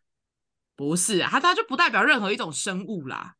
[0.76, 3.36] 不是啊，它它就不代表任何一种生物啦，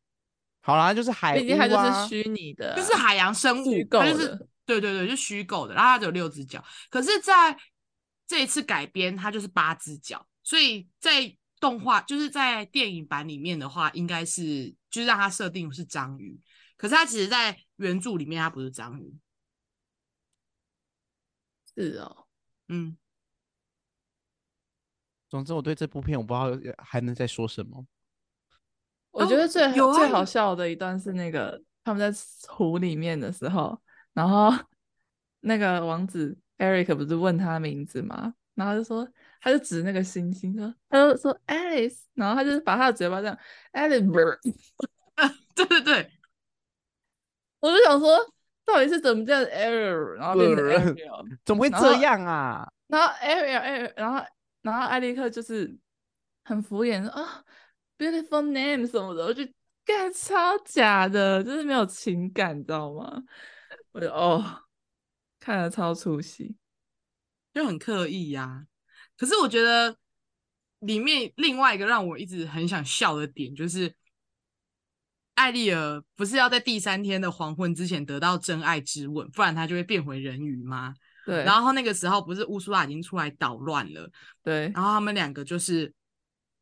[0.61, 5.73] 好啦，就是海毕竟它就是虚拟的啊，就是海洋生物，它就是的对对对，就虚构的。
[5.73, 7.57] 然后它只有六只脚，可是在
[8.27, 16.37] 这一次改编，它就是八只脚，所以在动画就是在电影版里面的话，应该是就是让它设定是章鱼，
[16.75, 19.15] 可是他其实在原著里面他不是章鱼，
[21.77, 22.27] 是哦。
[22.67, 22.97] 嗯。
[25.29, 27.85] 总之，我对这部片我不知道还能再说什么。
[29.11, 32.19] 我觉得最、最好笑的一段是那个他们在
[32.49, 33.81] 湖里面的时候，
[34.13, 34.51] 然后
[35.39, 38.33] 那个王子 Eric 不是问他名字吗？
[38.55, 39.07] 然后就说，
[39.41, 43.35] 他就指那个星星说，他就说 Alice，然后他就把他的嘴巴这样
[43.73, 44.39] Alice，
[45.55, 46.11] 对对对，
[47.59, 48.17] 我就想说，
[48.63, 52.71] 到底是怎么这样 error，然后变成 Ariel， 怎么会这样啊？
[52.87, 54.23] 然后 Ariel Ariel，然后
[54.61, 55.75] 然后艾利克就是
[56.43, 57.43] 很敷衍说啊、
[57.97, 59.43] oh,，beautiful name 什么的，我就
[59.83, 63.23] 干超假的，就是没有情感，你知道吗？
[63.91, 64.63] 我就哦，
[65.39, 66.55] 看了超出戏，
[67.53, 68.70] 就很刻意呀、啊。
[69.21, 69.95] 可是我觉得
[70.79, 73.93] 里面另外一个让我一直很想笑的点，就是
[75.35, 80.95] 艾丽尔不是要在第三天的黄昏之前得到真爱之吻，不然她就会变回人鱼吗？
[81.23, 84.09] 对，然后那个时候不是乌苏拉已经出来捣乱了，
[84.41, 85.93] 对，然后他们两个就是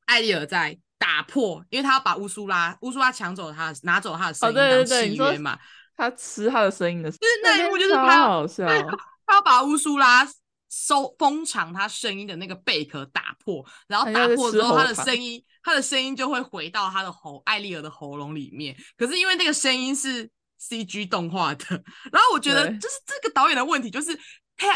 [0.08, 5.58] 艾丽尔在打破，因为他要把乌苏拉乌苏拉抢走他拿走他的声音当哦对对对契约嘛，
[5.95, 8.82] 他吃他的声音的时候，就是那一幕就是超他要好笑，对
[9.26, 10.28] 他要把乌苏拉
[10.70, 18.78] 收封藏他声音的那个贝壳打破，然后打破之后，他的声音，他的声音就会回到他的喉艾丽尔的喉咙里面。
[18.96, 20.30] 可是因为那个声音是
[20.62, 21.66] CG 动画的，
[22.12, 24.16] 然后我觉得就是这个导演的问题，就是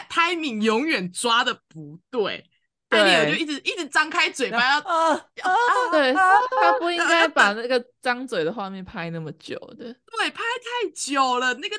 [0.10, 2.44] timing 永远抓的不对，
[2.90, 5.54] 艾丽尔就一直一直张开嘴巴要啊啊！
[5.92, 11.76] 对，他不应该把那个张嘴的画面拍那么久的，对，拍太久了，那个。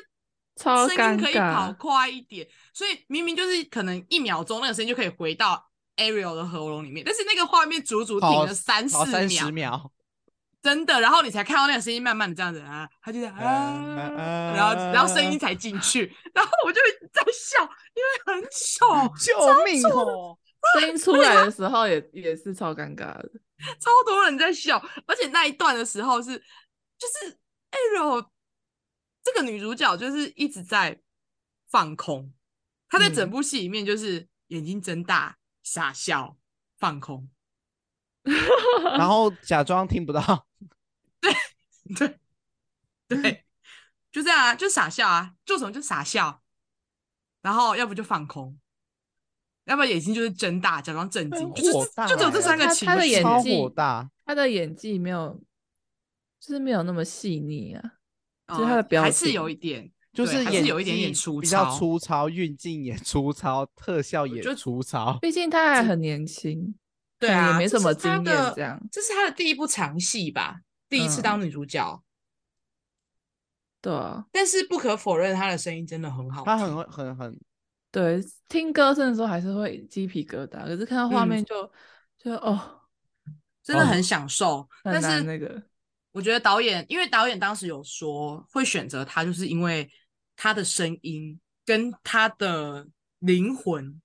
[0.55, 9.91] 超声音可以跑快一点，所以明明就是可能一秒钟那个声音就可以回到 Ariel 的喉咙里面，但是那个画面足足停了三四三十秒，
[10.61, 16.79] 真的，然后你才看到那个声音慢慢的这样子啊，他就在啊，啊然后然后声音才进去，然后我就
[17.11, 17.61] 在笑，
[17.93, 20.37] 因为很丑， 救命哦！
[20.79, 23.29] 声音出来的时候也也是超尴尬的，
[23.79, 26.37] 超多人在笑，而且那一段的时候是
[26.97, 27.37] 就是
[27.71, 28.25] Ariel。
[29.25, 31.01] 这个女主角就是一直在
[31.67, 32.31] 放空，
[32.87, 36.37] 她在整部戏里面就是眼睛睁大、傻笑、
[36.77, 37.27] 放空，
[38.97, 40.47] 然后假装听不到。
[41.19, 41.33] 对
[41.97, 42.19] 对。
[43.07, 43.45] 对，
[44.11, 46.41] 就这样啊，就傻笑啊，做什么就傻笑，
[47.43, 48.57] 然后要不就放空，
[49.65, 51.71] 要不然眼睛就是睁大，假装震惊，就是
[52.07, 52.85] 就只有这三个情绪。
[52.87, 55.39] 他的演技，火大，他的演技没有，
[56.39, 57.91] 就是没有那么细腻啊。
[58.47, 65.17] 其实他的表还是有一点，就是还是有一点点粗糙，比较粗糙，运镜也粗糙，特效也粗糙。
[65.19, 66.75] 毕竟他还很年轻，
[67.19, 68.79] 对啊，也没什么经验，这这样。
[68.91, 70.59] 这是他的第一部长戏吧？
[70.87, 71.91] 第一次当女主角。
[71.91, 72.03] 嗯、
[73.81, 77.39] 对啊，但是不可否认，他的声音真的很好听，她很很很。
[77.91, 81.69] 对，听歌声的时候还是会鸡皮疙瘩，可是看到画面就、嗯、
[82.17, 82.81] 就哦，
[83.63, 84.57] 真的很享受。
[84.57, 85.61] 哦、但是那个，
[86.15, 89.91] 我觉得导演，因为导演当时有说会选择他，就是因为
[90.37, 92.87] 他的声音跟他的
[93.19, 94.01] 灵魂，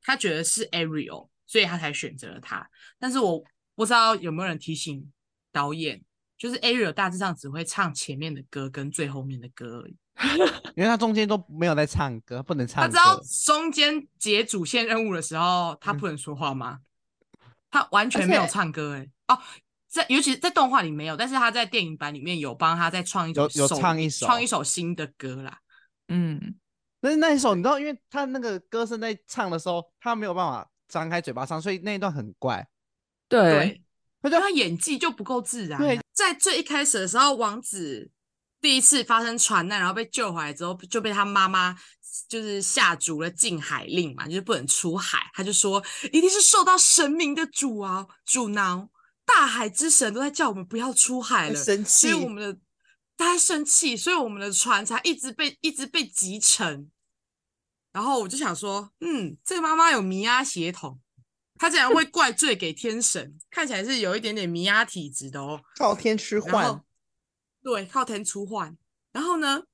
[0.00, 2.70] 他觉得是 Ariel，所以他才选择了他。
[2.96, 3.42] 但是我
[3.74, 5.12] 不知道有没有人提醒
[5.50, 6.00] 导演，
[6.38, 9.96] 就是 Ariel 大致上只会唱前面的歌跟最后面的歌而已。
[10.76, 12.88] 因为他中间都没有在唱歌，不能唱歌。
[12.88, 16.78] 他知道中间解主线任务的时候，他不能说话吗？
[17.32, 19.42] 嗯、他完全没有唱歌、欸，哎，哦，
[19.92, 25.58] 在尤其在动画里没有，但是他在电影版里面有帮他再创一首，有有唱一首，创一首新的歌啦。
[26.08, 26.54] 嗯，
[27.00, 32.66] 但是那一首你知道，因为他那个歌声在唱的时候，他没有办法张开嘴巴唱，所以那一段很怪。
[33.28, 33.82] 对，
[34.22, 35.78] 他就他演技就不够自然。
[35.78, 38.10] 对，在最一开始的时候，王子。
[38.62, 41.76] 第一次发生船难，然后被救回来之后，就被他妈妈
[42.28, 45.18] 就是下逐了禁海令嘛，就是不能出海。
[45.34, 48.88] 他就说，一定是受到神明的阻啊阻挠，
[49.24, 52.60] 大海之神都在叫我们不要出海了，生气，所以我们的
[53.16, 56.90] 他在生气，所以我们的船才一直被一直被击沉。
[57.92, 60.98] 然后我就想说，嗯，这个妈妈有迷压血统，
[61.58, 66.82] 她竟然会怪罪给天神，看起来是有一点点迷压体质的哦，靠天吃饭。
[67.62, 68.76] 对，靠天出换。
[69.12, 69.64] 然后呢，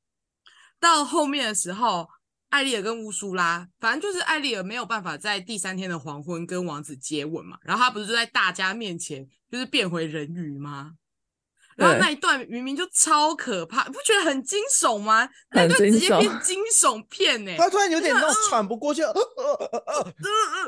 [0.81, 2.09] 到后面的时候，
[2.51, 7.57] 艾丽尔跟乌苏拉，反正就是艾丽尔没有办法在第三天的黄昏跟王子接吻嘛。
[7.63, 10.93] 然后她不是就在大家面前就是变回人鱼吗？
[11.77, 15.29] 然后那一段明明就超可怕，不觉得很惊悚吗？
[15.53, 17.57] 那段直接变惊悚片呢、欸。
[17.57, 20.15] 他突然有点那种喘不过气，呃呃呃呃，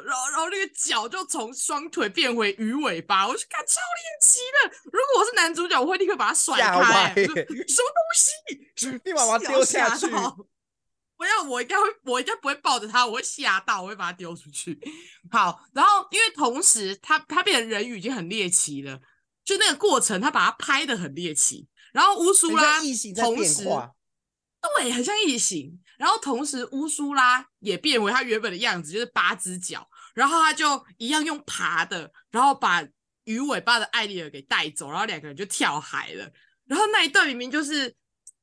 [0.05, 4.71] 然后然后那个脚就从双腿变回鱼尾巴，我就看超猎奇的。
[4.85, 7.27] 如果我是男主角，我会立刻把他甩开、欸。
[7.27, 8.31] 什么东西？
[9.03, 10.07] 立马把他丢下去？
[11.20, 14.80] 不要，我应该会，我应该不会抱着他，我会吓到，我会把他丢出去。
[15.30, 18.98] 好，然后因为同时他他变成人鱼已经很猎奇了。
[19.44, 22.80] 就那个过程，他把它拍的很猎奇，然后乌苏拉
[23.20, 23.64] 同时
[24.78, 32.83] 对，很像异形，然后同时乌苏拉也变为他原本的样子，就是八只脚，然后他就一样用爬的，然后把
[33.24, 36.33] 鱼尾巴的艾丽尔给带走，然后两个人就跳海了。
[36.64, 37.94] 然后那一段明明就是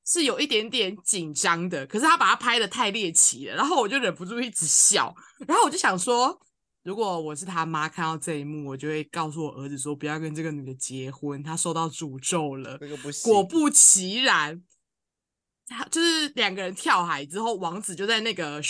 [0.08, 5.14] 是有一点点紧张的，可是他把它拍的太猎奇了，然后我就忍不住一直笑，
[5.46, 6.40] 然后我就想说。
[6.84, 12.80] 如果我是他妈，看到这一幕，我就会告诉我儿子说：“不要跟这个女的结婚，她受到诅咒了。”
[13.26, 14.64] 果不其然，
[15.68, 18.62] 他就是两个人跳海之后，王子就在那个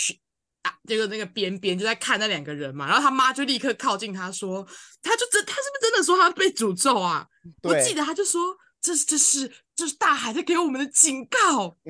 [0.62, 2.88] 啊，这个那个边边就在看那两个人嘛。
[2.88, 4.66] 然后他妈就立刻靠近他说
[5.00, 7.24] ：“他就真，他是不是真的说他被诅咒啊？”
[7.62, 11.76] 我记得他就说：“这是这是这是大海在给我们的警告。”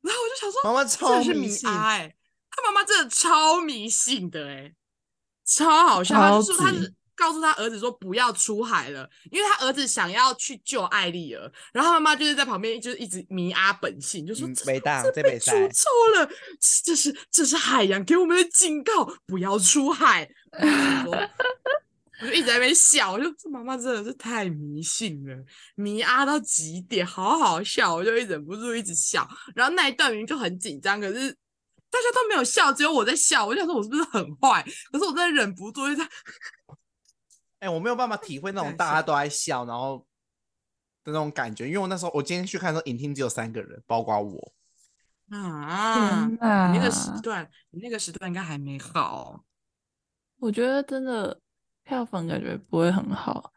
[0.00, 4.74] 然后我就想说：“妈妈超迷信。”他妈妈真的超迷信的哎，
[5.44, 6.14] 超好笑。
[6.16, 16.28] 他就说他是告诉他儿子说不要出海了，因为他儿子想要去救艾丽儿，然后他妈妈就是在旁边就是一直迷阿本性，就说、嗯、这这被诅咒了，
[16.84, 20.28] 这是这是海洋给我们的警告，不要出海。
[22.20, 29.28] 我就一直在那边笑，我就这妈妈真的是太迷信了，迷啊到极点，好好笑，我就一忍不住一直笑。
[29.54, 31.36] 然后那一段明明就很紧张，可是。
[31.90, 33.46] 大家都没有笑，只有我在笑。
[33.46, 34.62] 我就想说，我是不是很坏？
[34.92, 36.04] 可是我真的忍不住在。
[36.04, 40.06] 哎、欸，我没有办法体会那种大家都在笑，然后
[41.02, 41.66] 的那种感觉。
[41.66, 44.52] 因为我那时候，我今天去看的时候，影厅只有三个人，包括我。
[45.30, 46.36] 啊，你
[46.76, 49.42] 那个时段，你那个时段应该还没好。
[50.40, 51.40] 我觉得真的
[51.88, 53.50] 票房感觉不会很好。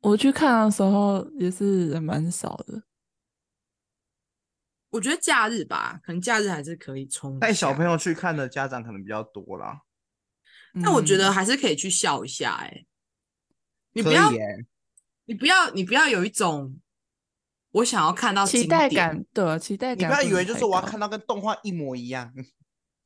[0.00, 2.82] 我去看的时候也是人蛮少的。
[4.90, 7.38] 我觉得假日吧，可能假日还是可以冲。
[7.38, 9.82] 带小朋友去看的家长可能比较多啦。
[10.72, 12.86] 那我觉得还是可以去笑一下、欸，哎、嗯，
[13.92, 14.30] 你不要，
[15.26, 16.80] 你不要，你不要有一种
[17.70, 20.10] 我想要看到期待感，对，期待感。
[20.10, 22.32] 你不要以为就是我要看到跟动画一模一样。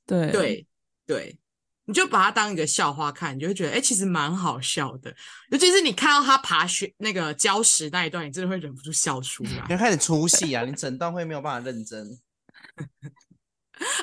[0.07, 0.67] 对对
[1.07, 1.39] 对。
[1.87, 5.13] 你就把它当一个笑话看，你就会觉得，哎、欸，其实蛮好笑的。
[5.51, 9.67] 尤其是你看到他爬雪那个礁石那一段，你真的会忍不住笑出来。
[9.69, 12.07] 你开始出戏啊，你整段会没有办法认真。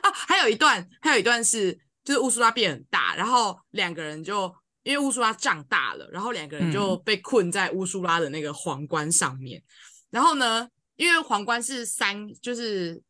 [0.01, 1.73] 啊，还有一段，还有一段是，
[2.03, 4.53] 就是乌苏拉变很大，然后两个人就
[4.83, 9.57] 因为乌苏拉长大了，然后两个人就被困在乌苏拉的那个皇冠上面。
[9.57, 9.63] 嗯、
[10.11, 10.67] 然后呢，
[10.97, 13.01] 因为皇冠是三，就是。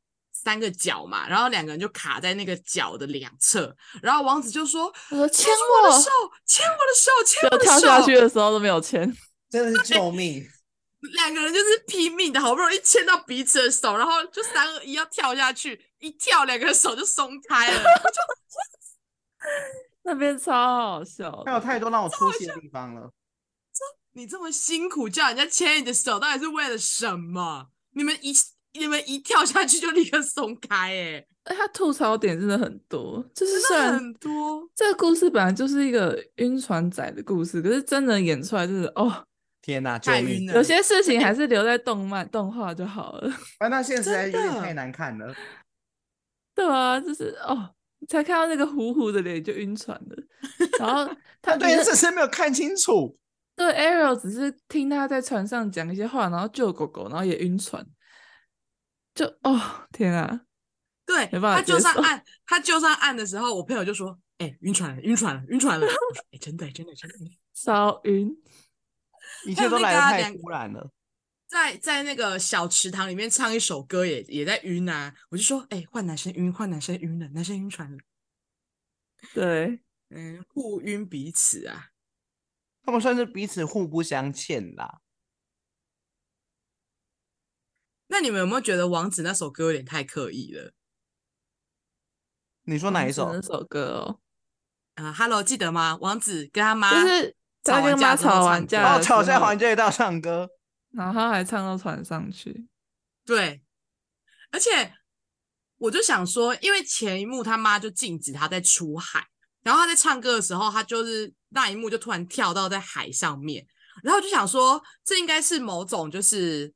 [0.41, 6.09] 三个角嘛，然后两个人就卡在那个角的两侧，然后王子就说：“他说牵我的手，
[6.45, 9.01] 牵我的手，牵我的手。”跳下去的时候都没有牵，
[9.51, 10.43] 真的是救命！
[11.13, 18.19] 两个人就是拼命的，好不容易牵到彼此的手，然后就三二一要跳下去，一跳两个手就松开了， 就
[20.03, 23.11] 那边超好笑，还有太多让我出戏的地方了。
[24.13, 27.67] 你这么辛苦叫人家牵你的手，到底是为了什么？
[27.91, 28.33] 你们一
[28.73, 34.69] 你们一跳下去就立刻松开，哎，哎，他吐槽点真的很多，就是虽然很多。
[34.75, 39.25] 这个故事本来就是一个晕船仔的故事，可是真的演出来就是哦。
[39.61, 40.53] 天呐，太晕了！
[40.55, 43.29] 有些事情还是留在动漫、动画就好了。
[43.57, 45.35] 啊，那现实还有点太难看了。
[46.55, 47.69] 对啊，就是哦，
[48.07, 50.15] 才看到那个糊糊的脸就晕船了。
[50.79, 53.15] 然后 他对这些没有看清楚。
[53.55, 57.85] 对，Ariel 只是听他在船上讲一些话，然后救狗狗，然后也晕船。
[59.19, 60.45] 就哦，天啊！
[61.05, 65.83] 对，他就算按，他就算按的时候，我朋友就说：“哎、欸，晕船了，晕船了，晕船了。
[65.91, 67.17] ”我说：“哎、欸，真的，真的，真的，
[67.53, 68.33] 超晕。”
[69.45, 70.89] 一切都来得太突然了，
[71.47, 75.13] 在在那个小池塘里面唱一首歌也也在晕啊！
[75.31, 77.97] 我就说，哎、欸，换男生晕，换男生晕了，男生晕船了。
[79.33, 81.89] 对，嗯，互晕彼此啊，
[82.83, 85.01] 他们算是彼此互不相欠啦。
[88.09, 90.73] 那你们有没有觉得王子那首歌有点太刻意了？
[92.63, 93.33] 你说哪一首？
[93.33, 94.19] 那首歌哦？
[94.95, 95.97] 啊哈喽，记得吗？
[96.01, 97.35] 王子跟他妈就是。
[97.61, 100.49] 他跟妈吵完架，然后吵架还这一道唱歌，
[100.91, 102.67] 然后他还唱到船上去。
[103.25, 103.61] 对，
[104.49, 104.93] 而且
[105.77, 109.27] 我就想说，因为前一幕他妈就禁止他在出海，
[109.61, 113.67] 然后他在唱歌的时候，他就是那一幕就突然跳到在海上面，
[114.03, 116.73] 然后就想说，这应该是某种就是，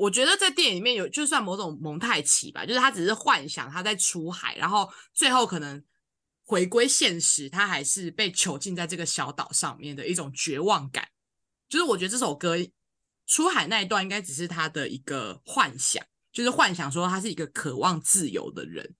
[0.00, 5.82] 我觉得在电影里面有就算某种蒙太奇吧，就是他只是幻想他在出海，然后最后可能。
[6.42, 11.06] 回归现实，他还是被囚禁在这个小岛上面的一种绝望感。
[11.68, 12.56] 就是我觉得这首歌
[13.24, 18.96] 出海那一段应该只是他的一个幻想，就是幻想说他是一个渴望自由的人。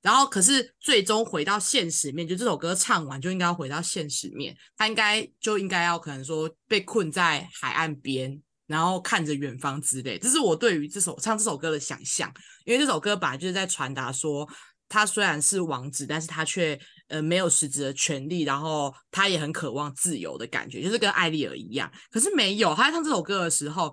[0.00, 8.40] 然后可是最终回到现实面，就这首歌唱完就应该要回到现实面，他应该就应该要可能说被困在海岸边，
[8.72, 10.18] 然后看着远方之类。
[10.18, 12.32] 这是我对于这首唱这首歌的想象，
[12.64, 14.48] 因为这首歌本来就是在传达说。
[14.88, 21.90] 他虽然是王子，但是他却呃没有实质的权利，然后他也很渴望自由的感觉，就是跟艾丽尔一样。
[22.10, 23.90] 可是没有，他在唱这首歌的时候，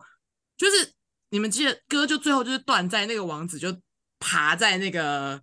[0.57, 0.91] 就是
[1.29, 3.73] 你们记得歌就最后就是断在那个王子就
[4.19, 5.41] 爬在那个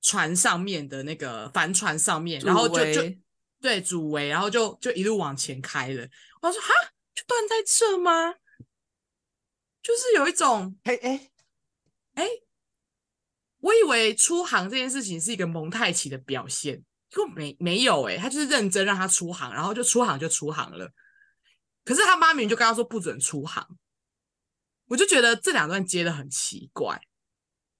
[0.00, 3.02] 船上面的那个帆船上面，然后就就
[3.60, 6.02] 对主桅，然后就就一路往前开了。
[6.40, 6.68] 我说哈，
[7.14, 8.32] 就断在这吗？
[9.84, 11.30] 就是有一种哎哎
[12.14, 12.28] 哎。
[13.60, 16.76] 我以为出航这件事情是一个蒙太奇的表现，
[17.08, 20.92] 结果没没有哎、欸，他就是认真让他出航，然后就出航就出航了。
[21.82, 23.66] 可是他妈明明就跟他说不准出航，
[24.88, 27.00] 我就觉得这两段接的很奇怪，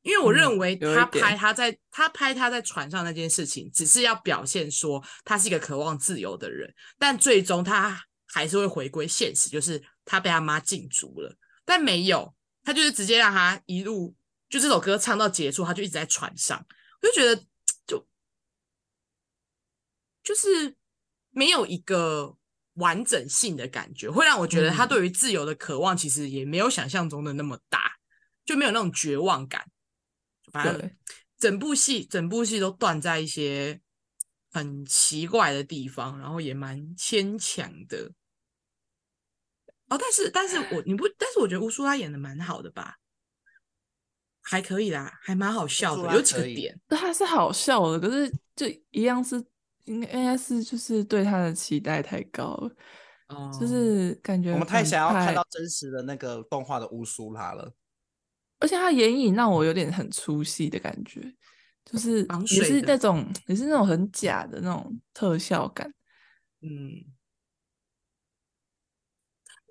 [0.01, 14.15] 因为我认为他拍他在、嗯、他拍他在船上那件事情，只是要表现说他是一个渴望自由的人，但最终他还是会回归现实，就是他被他妈禁足了，但没有，他就是直接让他一路。
[14.49, 16.65] 就这首歌唱到结束，他就一直在船上，
[17.01, 17.45] 我就觉得
[17.87, 18.07] 就
[20.23, 20.77] 就是
[21.31, 22.37] 没有一个
[22.75, 27.97] 完整性的感觉，会让我觉得他对于自由的渴望其实也没有想象中的那么大，
[28.45, 29.69] 就没有那种绝望感。
[30.53, 30.97] 反正
[31.37, 33.81] 整部戏整部戏都断在一些
[34.53, 38.13] 很奇怪的地方，然后也蛮牵强的。
[39.89, 42.97] 哦，但是但是我你不，但是我觉得乌苏拉演的蛮好的吧。
[44.47, 49.43] 还可以啦，还蛮好笑的，有几个点，他是好笑的，可是就一样是
[49.85, 52.69] 应该应该是就是对他的期待太高了，
[53.29, 57.73] 哦、嗯，就是感觉我们太想要看到真实的那个动画的乌苏拉了，
[58.61, 61.23] 而且他眼影让我有点很出戏的感觉，
[61.87, 65.91] 就是也是那种也是那种很假的那种特效感，
[66.61, 67.01] 嗯，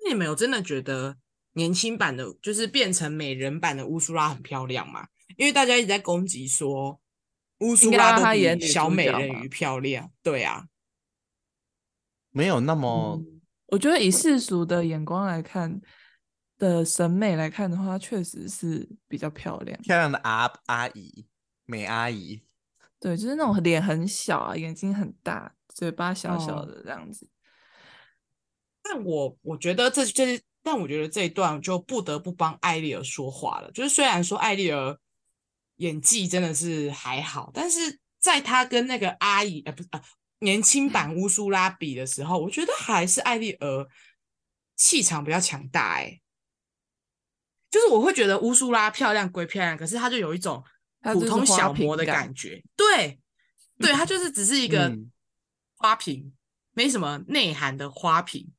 [0.04, 1.16] 那你们有真的觉得？
[1.56, 5.06] 年轻版的，就是变成美人版的乌苏拉很漂亮吗？
[5.36, 7.00] 因为大家一直在攻击说
[7.60, 8.24] 乌苏拉都
[8.58, 10.10] 比小美人鱼漂亮。
[10.20, 10.66] 对啊，
[12.32, 15.80] 没有那么、嗯，我觉得以世俗的眼光来看
[16.58, 21.24] 的审美来看的话，确实是比较漂亮，漂亮的阿阿姨，
[21.66, 22.42] 美阿姨。
[22.98, 27.26] 对，就是那种脸很小啊，眼睛很大，嘴巴小小的这样子。
[27.26, 27.30] 哦、
[28.94, 30.42] 但我我觉得这这是。
[30.66, 33.70] 但我觉得这一段就不得不帮艾丽儿说话了。
[33.72, 34.98] 就是虽然说艾丽儿
[35.76, 40.02] 演技真的是还好，但是在她跟那个阿姨呃不是呃
[40.38, 43.86] 年轻版乌苏拉比的时候，我觉得还是艾丽儿
[44.74, 46.18] 气场比较强大哎。
[47.70, 50.64] 就是我会觉得乌苏拉漂亮归漂亮，可是她就有一种
[51.02, 52.64] 普通小模的感觉。
[52.74, 53.20] 对，
[53.78, 54.90] 对，她就是只是一个
[55.76, 56.32] 花瓶，嗯、
[56.72, 58.50] 没什么内涵的花瓶，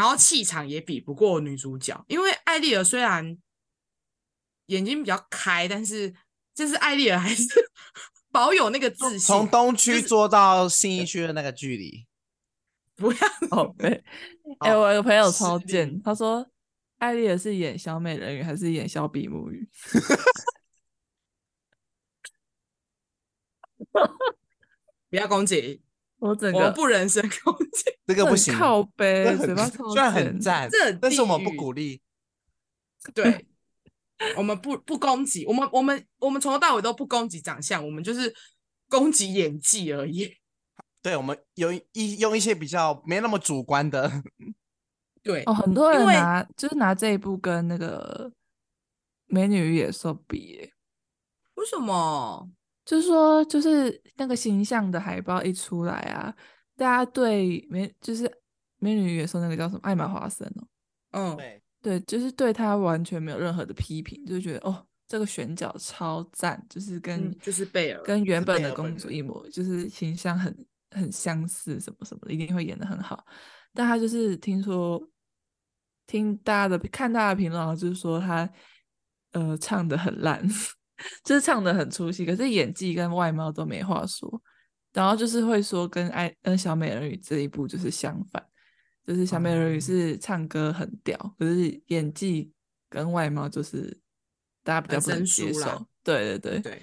[0.00, 2.02] 然后气场也比不过女主角。
[2.08, 3.36] 因为艾丽尔虽然
[4.66, 6.14] 眼睛比较开，但是
[6.54, 7.44] 就是艾丽尔还是
[8.32, 9.18] 保有那个自信。
[9.18, 12.06] 从东区坐到信义区的那个距离，
[12.96, 13.18] 不要
[13.50, 14.02] 宝贝。
[14.60, 16.50] 哎，我有个朋友超贱，他说。
[17.00, 19.66] 艾丽尔是演小美人鱼还是演小比目鱼？
[25.08, 25.80] 不要攻击
[26.20, 28.54] 我整个，我不人身攻击，这个不行。
[28.54, 32.00] 靠背，嘴巴超虽然很赞，这但是我们不鼓励。
[33.14, 33.46] 对，
[34.36, 38.32] 我们不不攻击，我们我们我们从头到尾都不攻击长相，我们就是
[38.88, 40.36] 攻击演技而已。
[41.02, 44.22] 对，我们有一用一些比较没那么主观的。
[45.22, 48.30] 对哦，很多人拿就是拿这一部跟那个
[49.26, 50.70] 《美女与野兽》比，
[51.54, 52.50] 为什么？
[52.90, 56.34] 就是说，就是那个形象的海报一出来啊，
[56.76, 58.24] 大家对美就是
[58.78, 60.66] 《美女与野兽》那个叫什么艾玛华森哦，
[61.12, 61.62] 嗯，对。
[61.82, 73.24] 对，就是对他完全没有任何的批评，就是觉得哦，这个选角超赞，就是跟、嗯、就是贝尔跟原本的公主一模，就是形象很很相似，什么什么的，一定会演得很好。
[73.72, 75.00] 但他就是听说，
[76.06, 78.50] 听大家的看大家的评论，就是说他
[79.32, 80.44] 呃唱的很烂，
[81.24, 84.42] 就是唱的很出戏，可是演技跟外貌都没话说。
[84.92, 88.44] 然后就是会说跟爱跟小美人鱼这一部就是相反，
[89.06, 92.52] 就是小美人鱼是唱歌很屌，嗯、可是演技
[92.88, 94.00] 跟外貌就是
[94.64, 95.86] 大家比较不能接受。
[96.02, 96.82] 对对对对，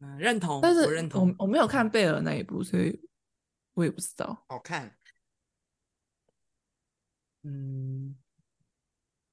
[0.00, 0.60] 嗯，认同。
[0.60, 3.00] 但是我认同，我我没有看贝尔那一部，所以
[3.74, 4.44] 我也不知道。
[4.48, 4.96] 好看。
[7.44, 8.16] 嗯，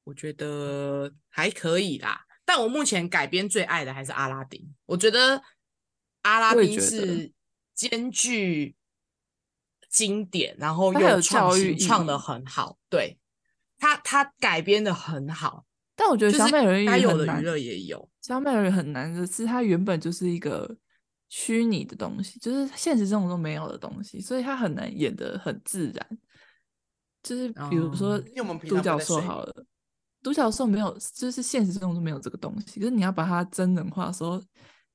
[0.04, 4.60] 我觉得还可以啦，但我目前改编最爱的还是阿拉丁。
[4.88, 5.40] 我觉得
[6.24, 7.32] 阿拉丁是
[7.76, 8.76] 兼具
[9.88, 12.80] 经典，然后又创新，创的很好。
[12.90, 13.20] 对，
[13.78, 15.64] 他他改编的很好，
[15.96, 18.10] 但我觉得小美人鱼该有的娱乐也有。
[18.24, 20.76] 小美人鱼很难的是，它原本就是一个
[21.30, 26.20] 虚拟的东西，就是现实生活中没有的东西，所以它很难演的很自然。
[27.22, 28.18] 就是比如说，
[28.68, 29.66] 独角兽好了，
[30.22, 32.80] 独角兽没有，就是现实中都没有这个东西。
[32.80, 34.42] 可是你要把它真人化的时候，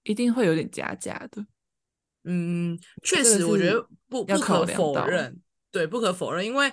[0.02, 1.44] 一定会有点假假的。
[2.24, 6.72] 嗯，确实，我觉得不不可否认，对，不可否认，因为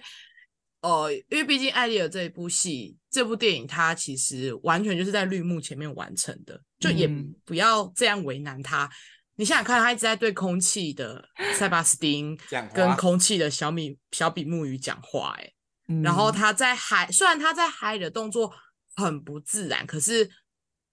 [0.82, 7.08] 呃，因为毕竟艾丽尔这一部戏，这部电影它其实完全就是在绿幕前面完成的，就也
[7.46, 8.86] 不要这样为难他。
[8.86, 8.92] 嗯
[9.38, 11.24] 你想想看，他一直在对空气的
[11.56, 12.38] 塞巴斯汀
[12.76, 15.52] 跟空气的小米小比目鱼讲话，哎、
[15.92, 18.54] 嗯，然后他在海，虽然他在海里的动作
[18.96, 20.30] 很不自然，可是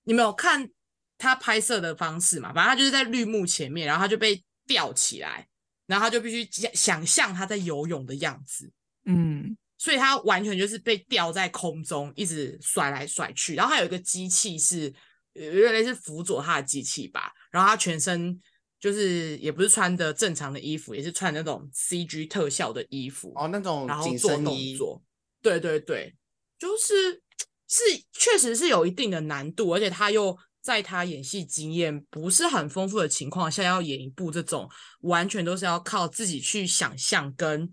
[0.04, 0.68] 你没有看
[1.16, 2.52] 他拍摄的方式嘛？
[2.52, 5.46] 反正他就是在绿幕前面，然后他就被吊起来，
[5.86, 8.70] 然后他就必须想想象他在游泳的样子，
[9.06, 14.92] 嗯，所以他完全就是被吊在空中，一直甩来甩去，然后还有一个机器是。
[15.34, 18.40] 原来是辅佐他的机器吧，然后他全身
[18.80, 25.02] 就是也不是穿的正常的衣服，也是穿那种 CG 特效的衣服哦，那种然后做动作，
[25.42, 26.14] 对对对，
[26.58, 27.20] 就是
[27.68, 34.68] 是确实是有一定的难度，而且他又在他演戏经验不是很丰富的情况下，要演一部这种
[35.00, 37.68] 完全都是要靠自己去想象跟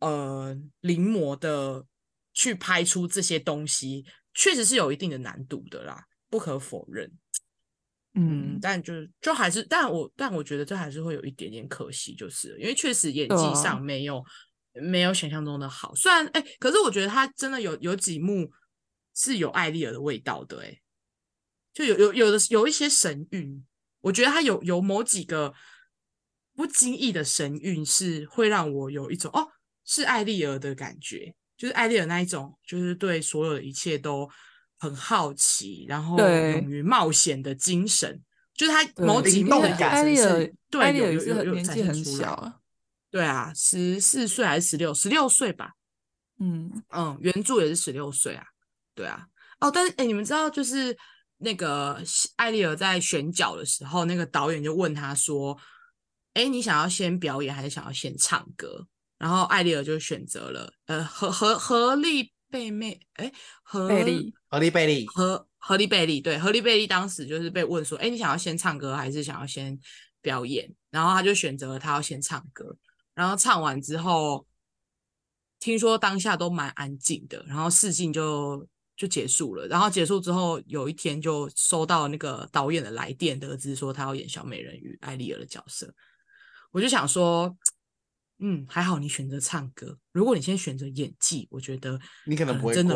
[0.00, 1.84] 呃临摹的
[2.32, 6.04] 去拍出这些东西，确实是有一定的难度的啦。
[6.30, 7.10] 不可否认，
[8.20, 14.24] 嗯，但就是就还是，但我但我觉得这还是会有一点点可惜，就是因为确实演技上没有、哦、
[14.74, 15.94] 没有想象中的好。
[15.94, 18.50] 虽然哎、欸，可是我觉得他真的有有几幕
[19.14, 20.80] 是有艾丽尔的味道的、欸，哎，
[21.72, 23.64] 就有有有的有一些神韵，
[24.00, 25.54] 我觉得他有有某几个
[26.54, 29.46] 不经意的神韵是会让我有一种哦，
[29.84, 34.28] 是艾丽尔的感觉，就是艾丽尔那一种，就是对所有的一切都。
[34.78, 38.22] 很好奇，然后勇于冒险的精神，
[38.54, 42.56] 就是他某几幕的眼神是，对，有有有年纪很小啊，
[43.10, 45.72] 对啊，十四岁还是十六，十六岁吧，
[46.38, 48.44] 嗯嗯，原著也是十六岁啊，
[48.94, 49.26] 对啊，
[49.60, 50.96] 哦，但是哎，你们知道，就是
[51.38, 52.00] 那个
[52.36, 55.58] 艾丽尔在选角的时候，那个导演就问他说，
[56.34, 58.86] 哎，你想要先表演还是想要先唱歌？
[59.18, 62.32] 然后艾丽尔就选择了，呃，何何何丽。
[62.50, 63.32] 贝妹，哎，
[63.62, 64.02] 何何
[64.58, 69.78] 莉贝利，何荷莉贝利，对，荷莉贝利当时就是被问说，哎，你想要先唱歌还是想要先
[70.20, 70.72] 表演？
[70.90, 72.76] 然后他就选择了他要先唱歌，
[73.14, 74.46] 然后唱完之后，
[75.60, 79.66] 听说当下都蛮安静的，然后试镜就就结束了。
[79.66, 85.92] 然后结束之后，有一天就收到那个导演的来电，得知说他要演小美人鱼艾丽尔的角色。
[86.70, 87.54] 我就想说，
[88.40, 89.98] 嗯，还好你选择唱歌。
[90.12, 92.94] 如果你先选择演技，我觉得你可能不会真的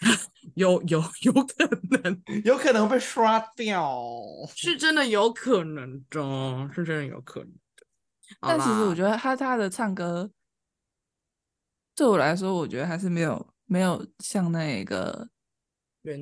[0.56, 1.66] 有有有可
[2.02, 4.02] 能，有可能被刷掉，
[4.54, 7.86] 是真的有可能的，是真的有可能的。
[8.40, 10.30] 但其实我觉得他他的唱歌，
[11.94, 15.28] 对我来说，我觉得还是没有没有像那个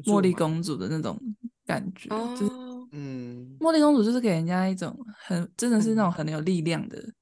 [0.05, 1.19] 茉莉公主的那种
[1.67, 2.53] 感觉，就是
[2.93, 7.15] 嗯，茉莉公主就是给人家一种很真的是那种很有力量的，嗯、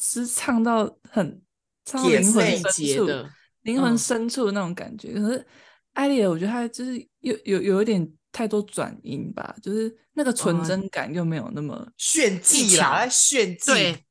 [0.00, 1.42] 是唱到很
[1.84, 3.30] 唱到灵魂深处的
[3.62, 5.46] 灵魂深处的那种感觉，可是。
[5.94, 13.72] 艾丽尔，我觉得她就是有有有一点太多转音吧，就是那个纯真感又没有那么炫技啦，炫技。
[13.72, 14.04] 对，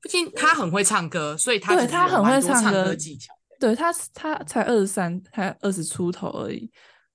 [0.00, 3.34] 毕竟她很会唱歌，所以她对她很会唱歌技巧。
[3.58, 6.70] 对她，她才二十三，才二十出头而已，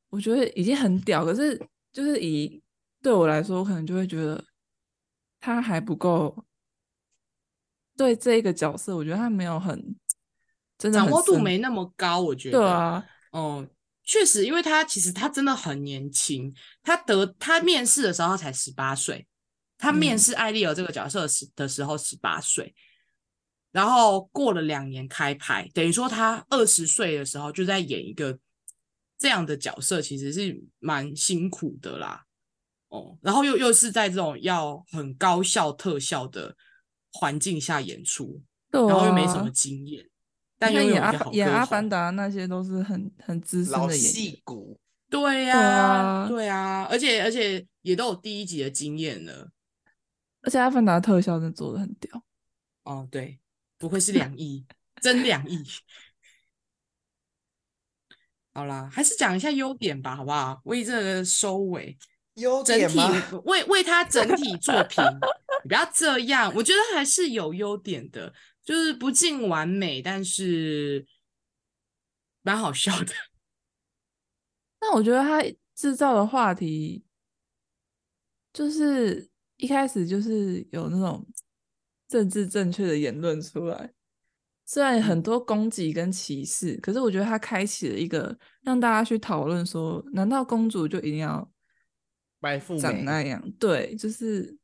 [0.09, 1.23] 我觉得已经很屌。
[1.23, 1.57] 可是
[1.93, 2.61] 就是以
[3.01, 4.43] 对我来说，我可能就会觉得
[5.39, 6.43] 她还不够。
[7.97, 9.95] 对这个角色，我觉得他没有很
[10.77, 12.59] 真的掌握度没那么高，我觉得。
[12.59, 13.69] 对啊，嗯。
[14.05, 19.25] 确实，因为他其实他真的很年轻，他得他面试的时候他才十八岁，
[19.77, 22.75] 他面试艾丽尔这个角色时的时候十八岁，
[23.71, 28.37] 然后过了两年开拍，等于说他二十岁的时候就在演一个
[29.17, 32.25] 这样的角色，其实是蛮辛苦的啦。
[32.89, 36.53] 哦，然后又又是在这种要很高效特效的
[37.13, 40.09] 环境下演出，然后又没什么经验。
[40.59, 44.41] 但演阿演阿凡达那些都是很很资深的演员，
[45.09, 49.51] 对呀、啊，对呀、啊，而且而且也都有第一集的经验了，
[50.41, 52.23] 而且阿凡达特效真的做的很屌。
[52.83, 53.39] 哦，对，
[53.77, 54.65] 不愧是两亿，
[55.01, 55.63] 真两亿。
[58.53, 60.61] 好啦，还是讲一下优点吧，好不好？
[60.65, 61.97] 为这个收尾，
[62.35, 63.09] 优点吗？
[63.09, 65.03] 整体为为他整体作品，
[65.63, 68.33] 你不要这样，我觉得还是有优点的。
[68.63, 71.05] 就是不尽完美，但是
[72.43, 73.13] 蛮好笑的。
[74.79, 75.43] 那我觉得他
[75.75, 77.03] 制造的话题，
[78.53, 81.27] 就是一开始就是有那种
[82.07, 83.91] 政治正确的言论出来，
[84.65, 91.51] 虽然很多攻击跟歧视，可是我觉得他开启了一个让大家去讨论说，难道公主就一定要
[92.43, 93.41] 白富美长那样？
[93.57, 94.59] 对，就是。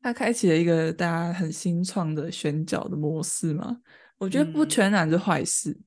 [0.00, 3.80] 他开启了一个大家很新创的选角的模式嘛？
[4.18, 5.84] 我觉得不全然是坏事，嗯、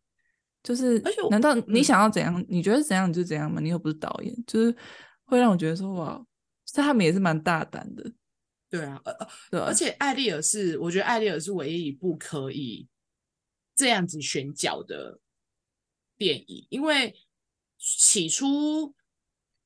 [0.63, 2.33] 就是而且难道你想要怎样？
[2.41, 3.61] 嗯、你觉得怎样你就怎样吗？
[3.61, 4.75] 你又不是导演，就是
[5.25, 6.25] 会让我觉得说哇，
[6.73, 8.11] 他们也是蛮大胆的。
[8.71, 9.15] 对啊，呃，
[9.51, 12.87] 对，而且艾丽尔是，我觉得艾丽尔是唯一一部可以
[13.75, 15.19] 这样子选角的
[16.17, 17.13] 电影，因为
[17.77, 18.95] 起初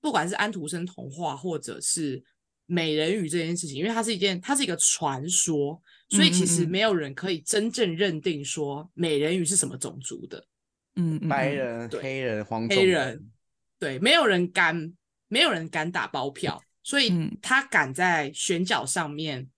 [0.02, 2.24] 不管是安徒生童话或者是。
[2.68, 5.78] 美人鱼这件事情，因为它是一件，它是一个传说，
[6.08, 10.41] 所以其实没有人可以真正认定说美人鱼是什么种族的。
[10.95, 13.30] 嗯，白人、对黑人、黄种黑人，
[13.78, 14.93] 对，没有人敢，
[15.28, 19.49] 没有人敢打包票，所以他敢在选角上面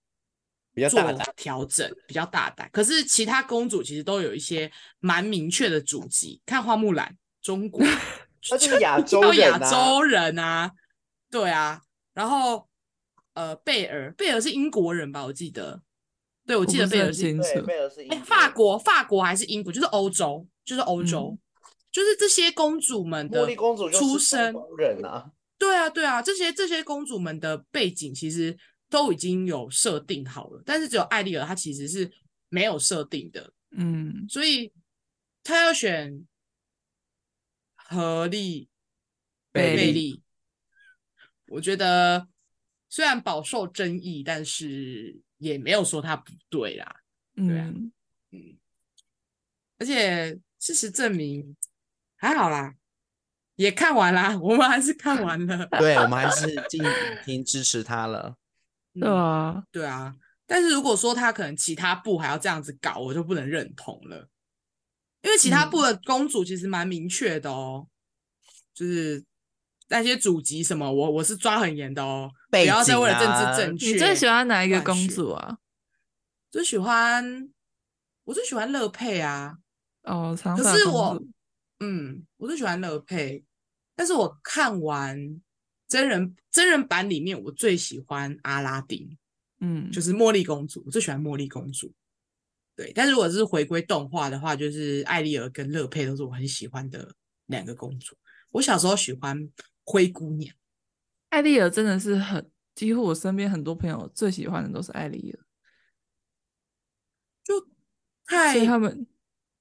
[0.90, 2.68] 做调整，比较大胆。
[2.74, 7.86] 可是其他公主其实都有一些蛮明确的祖籍，看花木兰，中国，
[8.50, 10.72] 他是 亚洲人啊，亚洲人啊，
[11.30, 11.82] 对啊，
[12.14, 12.68] 然后。
[13.36, 15.26] 呃，贝尔，贝尔是英国人吧？
[15.26, 15.82] 我记得，
[16.46, 17.24] 对，我记得贝尔是，
[17.64, 19.74] 贝尔是，哎，法国，法国还是英国？
[19.74, 21.40] 就是欧洲，就是欧洲，嗯、
[21.92, 23.56] 就是这些公主们的
[23.92, 28.56] 出生人啊，对啊，对啊，这些这些公主们的背景其实
[28.88, 32.08] 都已经有设定好了，但是只有艾丽尔她其实是
[32.50, 34.72] 没有设定的，嗯，所以
[35.44, 36.24] 她要选
[37.88, 38.70] 荷莉
[39.52, 40.24] 贝利，
[41.48, 42.28] 我觉得。
[42.90, 46.98] 虽然饱受争议，但是也没有说他不对啦。
[47.36, 47.92] 对啊，嗯，
[48.30, 48.58] 嗯，
[49.80, 51.58] 而且事实证明
[52.16, 52.76] 还好啦，
[53.56, 55.66] 也看完啦，我们还是看完了。
[55.80, 56.92] 对，我们还是进影
[57.26, 58.38] 厅支持他了。
[58.94, 60.16] 对啊，对啊。
[60.46, 64.30] 但是如果说他可能其他部还要这样子搞，我就不能认同了，
[65.24, 67.88] 因为其他部的公主其实蛮明确的哦，
[68.74, 69.24] 就是。
[69.90, 73.92] 那些祖籍什么，我我是抓很严的哦，啊、不要再为了政治正确。
[73.92, 75.60] 你最喜欢哪一个公主啊？
[76.50, 77.54] 最喜欢，
[78.24, 79.58] 我最喜欢乐佩啊。
[80.04, 81.22] 哦，长可是我，
[81.82, 83.44] 嗯，我最喜欢乐佩。
[83.94, 85.40] 但是我看完
[85.88, 89.16] 真人真人版里面，我最喜欢阿拉丁，
[89.60, 91.94] 嗯，就是茉莉公主，我最喜欢茉莉公主。
[92.76, 97.14] 对，但是如果是回归动画的话，就是艾丽儿跟乐佩都是我很喜欢的
[97.46, 98.18] 两个公主。
[98.50, 99.48] 我小时候喜欢
[99.84, 100.56] 灰姑娘，
[101.30, 105.38] 艾丽儿真的是很，几乎我身边很多朋友最喜欢的都是艾丽儿，
[107.44, 107.68] 就
[108.26, 109.06] 太他们，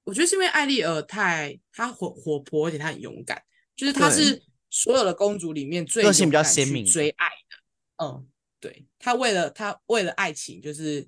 [0.05, 3.43] 我觉得是因为艾丽儿太她活活泼，而且她很勇敢，
[3.75, 4.41] 就是她是
[4.71, 8.03] 所有的公主里面最个性比较鲜明、最爱的。
[8.03, 8.27] 嗯，
[8.59, 11.07] 对，她为了她为了爱情就是。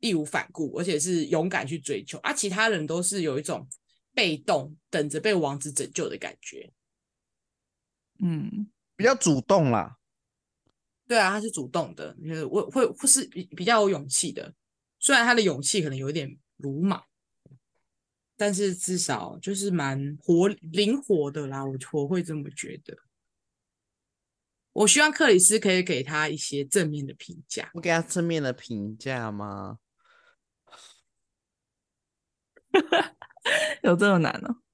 [0.00, 3.68] 义无反顾，而且是勇敢去追求，而、啊、其他人都是有一种
[4.14, 6.72] 被动，等着被王子拯救的感觉。
[8.18, 9.98] 嗯，比较主动啦。
[11.06, 14.52] 对啊，他是主动的，就是我会会是比比较有勇气的。
[14.98, 17.02] 虽然他的勇气可能有一点鲁莽，
[18.36, 21.64] 但是至少就是蛮活灵活的啦。
[21.64, 22.96] 我我会这么觉得。
[24.72, 27.70] 我希望克里斯可以给他一些正面的评价。
[27.72, 29.78] 我给他正面的评价吗？
[33.82, 34.56] 有这么难呢、喔？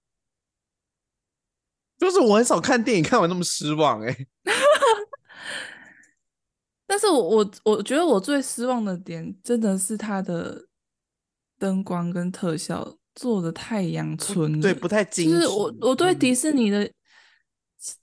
[1.98, 4.26] 就是我很少看电影看完那么失望哎、欸。
[6.86, 10.66] 但是我我我觉得我最失望的点真的是它的
[11.58, 15.30] 灯光跟特效做的太阳春，对，不太精。
[15.30, 16.90] 就是我我对迪士尼的，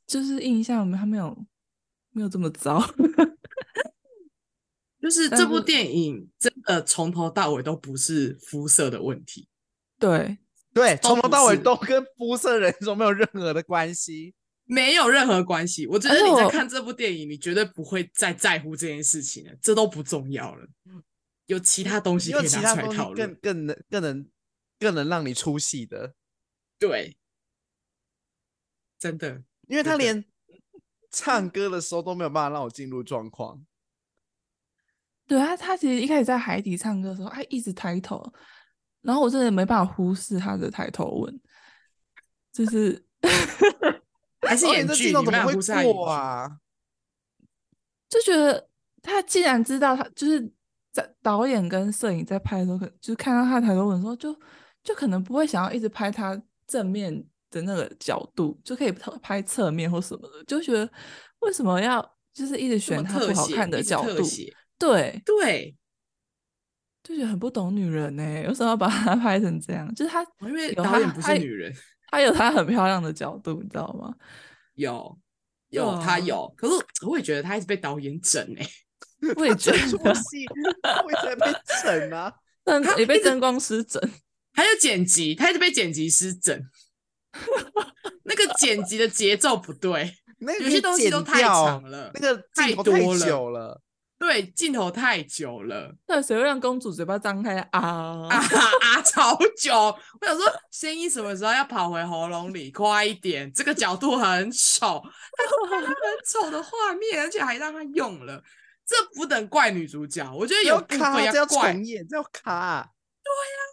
[0.07, 1.45] 就是印象他没有
[2.11, 2.81] 没有这么糟。
[5.01, 9.48] 就是这部电影真的从头到尾都不是肤色的问题。
[9.99, 10.37] 对
[10.73, 14.33] 对，从头到尾都跟肤色人种没有任何的关系，
[14.65, 15.85] 没有任何关系。
[15.87, 20.67] 我觉得你在看这部电影，你绝对不会再在乎这件事情了，这都不重要了。
[21.47, 24.29] 有其他东西可以拿出来讨论，更更能更能
[24.79, 26.13] 更能让你出戏的。
[26.77, 27.17] 对，
[28.99, 30.23] 真的，因为他连
[31.11, 33.65] 唱歌的时候都没有办法让我进入状况。
[35.25, 38.23] 对啊，他其实一开始在海底唱歌的时候，他一直抬头。
[39.01, 41.41] 然后我真的没办法忽视他的抬头纹，
[42.51, 43.01] 就是
[44.41, 46.59] 还是演技怎么会过啊？
[48.09, 48.67] 就觉得
[49.01, 50.51] 他既然知道他就是
[50.91, 54.37] 在导演跟摄影在拍的时候，可就是看到他抬头纹的时候，就
[54.83, 58.91] 就可能不会想要一直拍他正面的那个角度，就可以
[59.21, 60.89] 拍侧面或什么的，就觉得
[61.39, 62.01] 为什么要
[62.33, 64.23] 就是一直选他不好看的角度？
[64.77, 65.75] 对对。
[67.03, 69.93] 就觉得很不懂女人呢、欸，为什么要把她 拍成这样？
[69.95, 71.73] 就是她，因为导演不是女人，
[72.11, 74.13] 她有她很漂亮的角度，你知道吗？
[74.75, 75.17] 有，
[75.69, 76.53] 有，她有。
[76.57, 76.73] 可是
[77.07, 80.45] 我也觉得她一直被导演整哎、欸， 我也觉得出戏，
[81.05, 81.51] 我也觉得被
[81.83, 82.33] 整啊，
[82.97, 84.01] 也被灯光师整，
[84.53, 86.61] 还有剪辑，她一直被剪辑师整。
[88.23, 93.81] 那个剪辑的节奏不对，有些东西都太长了，那个太多久了。
[94.19, 95.95] 对，镜头太久了。
[96.05, 99.01] 那谁会让公主嘴巴张开啊啊啊！
[99.01, 102.69] 超久，我想说声音什么时候要跑回喉咙里？
[102.69, 105.09] 快一点，这个角度很丑，很
[106.27, 108.43] 丑的画面，而且还让他用了，
[108.85, 110.29] 这不能怪女主角。
[110.35, 112.91] 我觉得有部分要怪，这要，要卡。
[113.23, 113.63] 对呀、啊，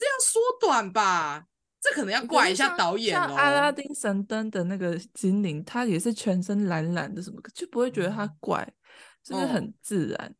[0.00, 1.44] 这样缩短吧，
[1.80, 3.34] 这可能要怪一下导演哦。
[3.36, 8.68] 阿拉丁神灯的那个精灵，他也是全身蓝蓝的，什么就不会觉得他怪。
[9.26, 10.34] 就是很自然，哦、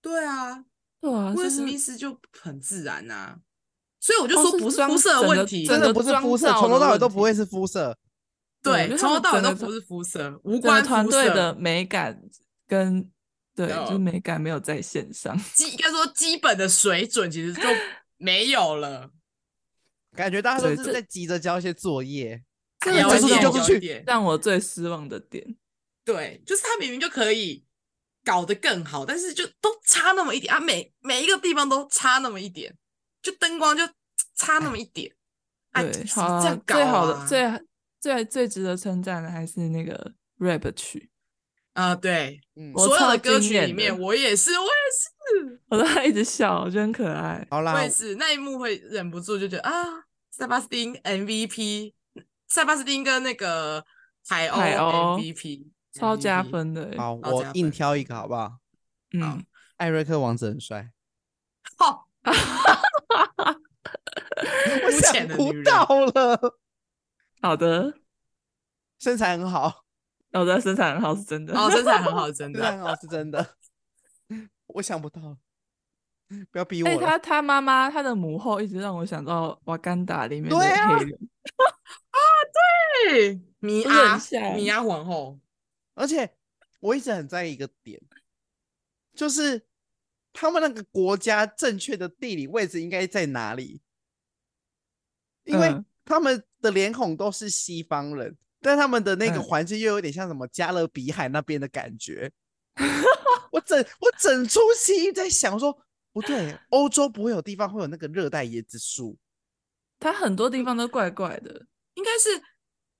[0.00, 0.64] 对啊，
[1.00, 3.38] 对啊，威尔史密斯就很自然呐、啊，
[3.98, 7.98] 所以我就说不是肤色的问题，真的不是肤色，从头到尾都不会是肤色，
[8.62, 12.22] 对，从头到尾都不是肤色，无关团队的美感
[12.68, 13.10] 跟
[13.56, 17.62] 对，就美感没有在线上，基应该说基本的水准其实就
[18.18, 19.10] 没有了，
[20.14, 22.40] 感觉大家都是在急着交一些作业，
[22.78, 25.56] 这个就是就是去让我最失望的点，
[26.04, 27.65] 对，就是他明明就可以。
[28.26, 30.58] 搞得更好，但是就都差那么一点啊！
[30.58, 32.76] 每每一个地方都差那么一点，
[33.22, 33.86] 就灯光就
[34.34, 35.14] 差那么一点。
[35.72, 37.66] 对，好、啊，这样搞、啊、最好的、最
[38.00, 41.08] 最最值得称赞的还是那个 rap 曲
[41.74, 41.94] 啊！
[41.94, 47.46] 对，嗯，所有的歌曲里面，我也是，我也是，我都还一直笑，我觉得很可爱。
[47.48, 49.72] 好啦，我也是，那一幕会忍不住就觉得啊，
[50.32, 51.92] 塞巴斯汀 MVP，
[52.48, 53.84] 塞巴斯汀跟那个
[54.26, 55.75] 海鸥 MVP。
[55.96, 58.58] 超加分的，好，我硬挑一个好不好？
[59.12, 59.44] 嗯，
[59.76, 60.90] 艾瑞克王子很帅。
[61.78, 62.08] 好，
[64.84, 66.58] 我想不到了。
[67.42, 67.94] 好的，
[68.98, 69.84] 身材很好。
[70.32, 71.58] 好的，身材很好是真的。
[71.58, 73.56] 哦，身材很好是真的， 身材很好是真的。
[74.66, 75.38] 我想不到，
[76.50, 77.00] 不要逼我。
[77.00, 81.18] 他他妈妈他的母后一直让我想到瓦干达里面的黑人。
[82.10, 82.18] 啊，
[83.08, 83.40] 对。
[83.60, 85.38] 米不是很阿米阿皇后，
[85.96, 86.36] 而且
[86.78, 88.00] 我一直很在意一个点，
[89.14, 89.66] 就是
[90.32, 93.80] 他们那个国家正确的地理位置应该在哪里？
[95.44, 102.30] 因为嗯他们的脸孔都是西方人，但他们的那个嗯环境又有点像什么加勒比海那边的感觉。
[103.50, 105.76] 我整我整出戏在想说，
[106.12, 109.18] 不对，欧洲不会有地方会有那个热带椰子树。
[109.98, 111.66] 它很多地方都怪怪的。
[111.94, 112.42] 应该是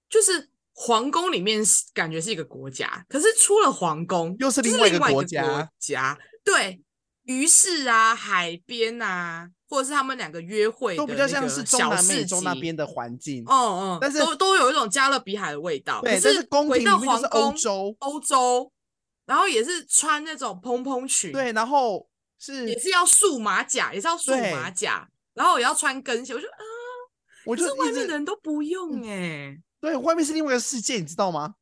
[0.09, 6.83] 就是皇宫里面是感觉是一个国家，可是出了皇宫又是另外一个国家国家对，
[7.23, 13.43] 于是啊、海边啊，或者是他们两个约会的都比较像是中南美洲那边的环境。
[13.47, 16.03] 哦哦，但是都都有一种加勒比海的味道。
[16.03, 18.71] 对，是宫回到廷里面是皇宫欧洲，欧洲，
[19.25, 22.07] 然后也是穿那种蓬蓬裙，对，然后
[22.39, 26.35] 是也是要束马甲，也是要束对马甲，然后也要穿跟鞋。
[26.35, 26.65] 我就啊，
[27.47, 29.57] 我就可是外面的人都不用哎、
[29.87, 31.55] 对，外面是另外一个世界，你知道吗？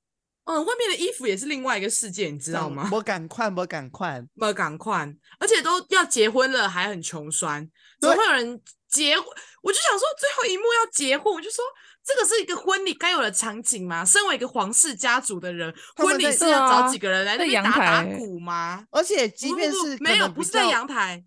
[0.45, 2.89] 嗯，外面的衣服也是另外一个世界，你知道吗？
[2.91, 7.69] 我赶快，我赶快，我赶快，而且都要结婚了还很穷酸，
[8.01, 9.27] 怎么会有人结婚？
[9.61, 11.63] 我就想说，最后一幕要结婚，我就说
[12.03, 14.03] 这个是一个婚礼该有的场景吗？
[14.03, 18.87] 身为一个皇室家族的人，婚礼是要找几个人来那在阳边打打鼓吗？
[18.91, 21.23] 而且即便是不没有，不是在阳台，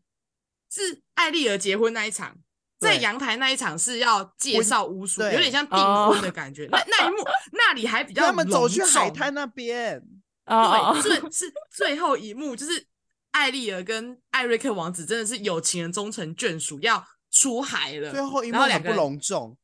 [0.72, 2.36] 是艾丽儿结婚那一场。
[2.80, 6.68] 在对阳台那一场是要介绍巫术，有点像订哦婚的感觉。
[6.72, 7.18] 那那一幕
[7.54, 10.02] 那里还比较他们走去海滩那边，
[10.46, 12.86] 哦对，最是最后一幕，就是
[13.32, 18.12] 艾丽儿跟艾瑞克王子真的是有情人终成眷属，要出海了。
[18.12, 19.58] 最后一幕很不隆重，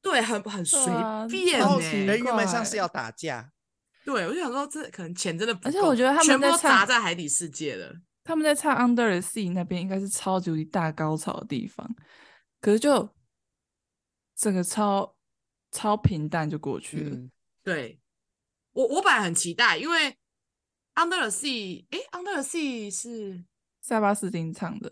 [0.00, 3.50] 对，很很随啊便然后原本像是要打架，
[4.04, 7.92] 对，我就想说，这可能钱真的不够，而且我觉得他们全部都砸在海底世界了。
[8.24, 11.88] 他们在唱《Under the Sea》那边应该是超级大高潮的地方，
[12.62, 13.06] 可是就
[14.34, 15.14] 整个超
[15.70, 17.16] 超平淡就过去了。
[17.16, 17.30] 嗯，
[17.62, 17.98] 对。
[18.74, 20.16] 我，我本来很期待，因为
[20.94, 23.44] Under the Sea，诶，Under the Sea 是
[23.82, 24.90] 塞巴斯汀唱的，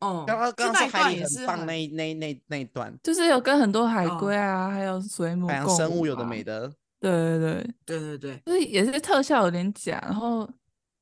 [0.00, 10.48] 哦，刚刚刚就那一刚说海里段也是很棒那一那一那一那一段，就是有跟很多海哦龟啊，还有水母海洋生物有的没的，对对对，对对对，就是也是特效有点假，然后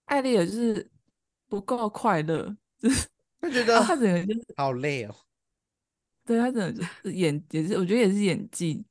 [0.06, 0.90] 艾丽尔就是
[1.48, 3.06] 不够快乐，就是
[3.42, 5.14] 就觉得他整个就是好累哦。
[6.26, 8.84] 对他真的是演也是，我觉得也是演技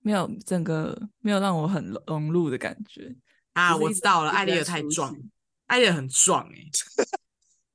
[0.00, 3.14] 没有整个没有让我很融融入的感觉
[3.52, 5.14] 啊，我知道了，艾丽尔太出壮，
[5.66, 6.70] 艾丽尔很壮诶、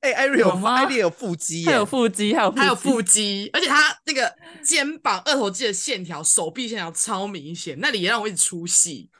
[0.00, 9.10] 哎，艾瑞有有吗艾丽有腹肌耶，他有腹肌，还有还有腹肌，而且他那个肩膀、二头肌的线条、手臂线条超明显，那里也让我一直出戏。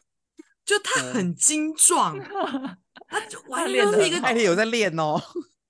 [0.65, 2.19] 就他很精壮，
[3.07, 5.23] 他就完全就是一个艾丽有在练哦。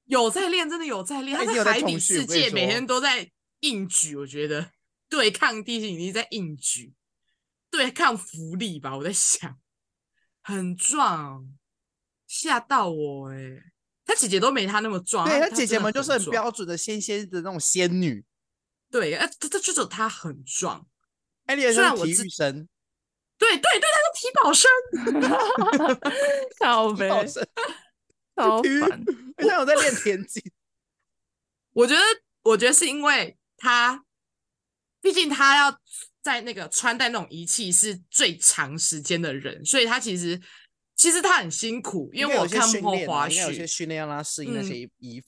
[0.07, 1.39] 有在练，真的有在练。
[1.39, 3.31] 他在海底世界每天都在
[3.61, 4.71] 硬举，我觉得
[5.09, 6.93] 对抗地心引力在硬举，
[7.71, 8.97] 对抗浮力吧。
[8.97, 9.59] 我在想，
[10.43, 11.49] 很壮，
[12.27, 13.63] 吓到我哎、欸！
[14.07, 18.23] 他姐姐都没他那么壮，对，他她姐姐们就是很壮标准的仙仙的那种仙女。
[18.91, 20.87] 对，哎，他他就只有他很壮。
[21.47, 22.69] 艾丽也是体育生，
[23.39, 24.71] 对对对，他是体保生，
[26.61, 27.47] 靠背，体保生，
[28.37, 29.03] 超体育烦。
[29.37, 30.43] 而且我在练田径。
[31.75, 32.01] 我觉得，
[32.43, 34.05] 我觉得是因为他，
[35.01, 35.79] 毕竟他要
[36.23, 40.41] 在那个穿戴那种仪器是最长时间的人，所以他其实
[40.95, 45.27] 其实他很辛苦，因为我看幕后花絮，训练让他适应那些衣服。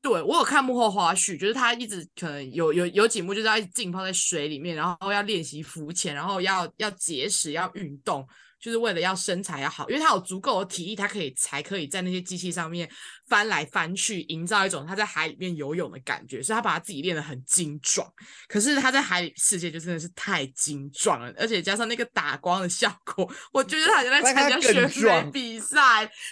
[0.00, 8.26] 对我有看幕后花絮，就是他一直可能有有有几幕就是要一直浸泡在水里面，然后要练习浮潜，然后要要节食，要运动。
[8.62, 12.88] 就是为了要身材要好，因为他有足够的体力，他可以才可以在那些机器上面
[13.26, 18.08] 翻来翻去，营造一种他在海里面游泳的感觉，所以他把他自己练得很精壮。
[18.46, 25.76] 可是他在海里世界就真的是太精壮了，而且加上那个打光的效果， 我觉得他好像在参加选美比赛，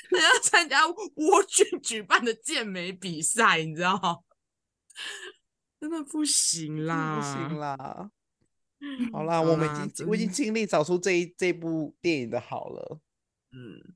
[0.08, 4.18] 他要参加沃郡举办的健美比赛，你知道吗？
[5.80, 8.10] 真的不行啦，不行啦。
[9.12, 12.98] 好啦，我们已经我已经尽力找出这一这部电影的好了。
[13.52, 13.94] 嗯，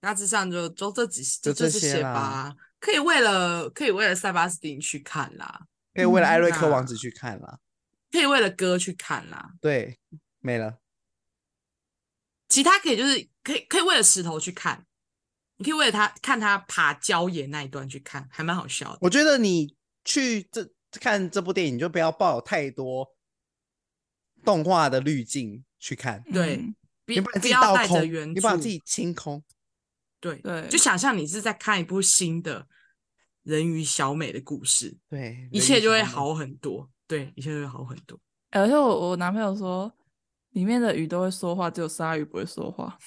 [0.00, 7.58] 大致上就就这几就这这些吧，可以为了可以为了塞巴斯汀去看啦，可以为了艾瑞克王子去看啦，
[8.10, 9.52] 可以为了歌去看啦。
[9.60, 9.98] 对，
[10.40, 10.78] 没了。
[12.48, 14.86] 其他可以就是可以可以为了石头去看，
[15.56, 18.98] 你可以为了他看他爬礁岩那一段去看，还蛮好笑的。
[19.00, 20.70] 我觉得你去这
[21.00, 23.14] 看这部电影，你就不要抱有太多。
[24.44, 26.74] 动画的滤镜去看，对，嗯、
[27.06, 29.42] 你把自己倒空，你把自己清空，
[30.20, 32.66] 对对，就想象你是在看一部新的
[33.42, 38.18] 人鱼小美的故事，对，一切就会好很多，对，一切就会好很多。
[38.50, 39.92] 而且我我男朋友说，
[40.50, 42.98] 里面的鱼都会说话，只有鲨鱼不会说话。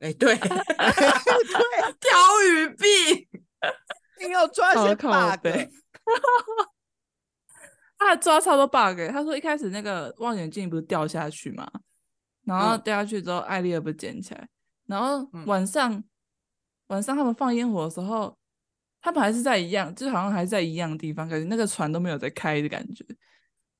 [0.00, 0.48] 哎、欸， 对， 对，
[2.00, 2.18] 挑
[2.48, 3.28] 鱼病，
[4.26, 5.46] 你要抓些 bug。
[8.00, 11.70] 他还抓超多 bug，他说一开始那个望远镜不是掉下去嘛，
[12.46, 14.48] 然后掉下去之后，艾丽尔不捡起来，
[14.86, 16.04] 然后晚上、嗯、
[16.86, 18.34] 晚上他们放烟火的时候，
[19.02, 23.04] 他们还是在一样，就好像还是在一样的地方，感觉那个船都没有在开的感觉。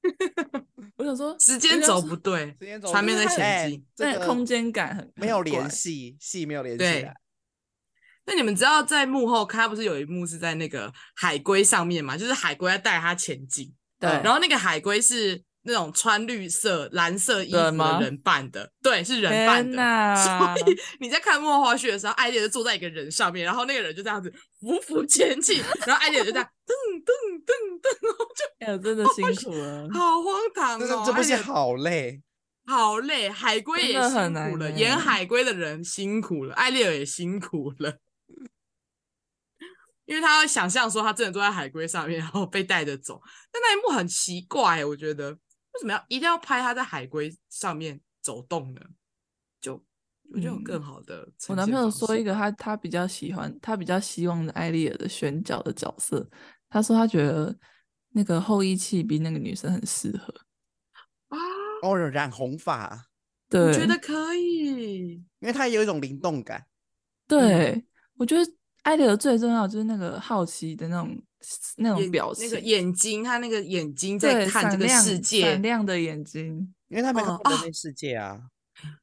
[0.96, 2.54] 我想说时间轴不对，
[2.90, 7.16] 船面在前进，那个空间感很没有联系，戏没有联系起来。
[8.26, 12.18] 那你们知道在幕后看，他不是有一幕是在那个海龟上面嘛？
[12.18, 13.74] 就是海龟在带他前进。
[14.01, 20.16] 对，然后那个海龟是那种穿绿色、蓝色衣服的人扮的，对，是人扮的。
[20.16, 24.32] 所以你在看幕后花絮的时候，艾丽就坐在一个人上面，然后那个人就这样子
[24.62, 26.72] 匍匐前进， 然后艾丽儿就这样噔
[27.05, 27.12] 噔
[27.44, 31.03] 噔噔，然后就哎呦，真的 辛苦了，好荒唐哦！
[31.07, 32.22] 这部戏好累，
[32.64, 37.98] 好累，海龟也辛苦了，演海龟的人辛苦了，艾丽尔也辛苦了。
[40.11, 43.22] 因为他会想象说他真的坐在海龟上面，然后被带着走。
[43.52, 48.80] 但那一幕很奇怪，我觉得为什么要一定要拍他在海龟上面走动呢？
[49.61, 49.74] 就
[50.32, 51.32] 我觉得有更好的、嗯。
[51.50, 56.28] 我男朋友说一个他他比较喜欢他比较希望的艾丽尔的选角的角色，
[56.68, 57.56] 他说他觉得
[58.08, 60.34] 那个后羿弃兵那个女生很适合
[61.28, 61.38] 啊，
[61.82, 63.06] 哦，染红发，
[63.48, 66.66] 对，我觉得可以，因为他有一种灵动感。
[67.28, 67.86] 对、嗯、
[68.16, 68.52] 我觉得。
[68.91, 71.16] 艾丽尔最重要就是那个好奇的那种
[71.76, 78.41] 那种表情，那个眼睛，他那个眼睛在看这个世界，闪亮的眼睛，因为他没看过人类世界啊。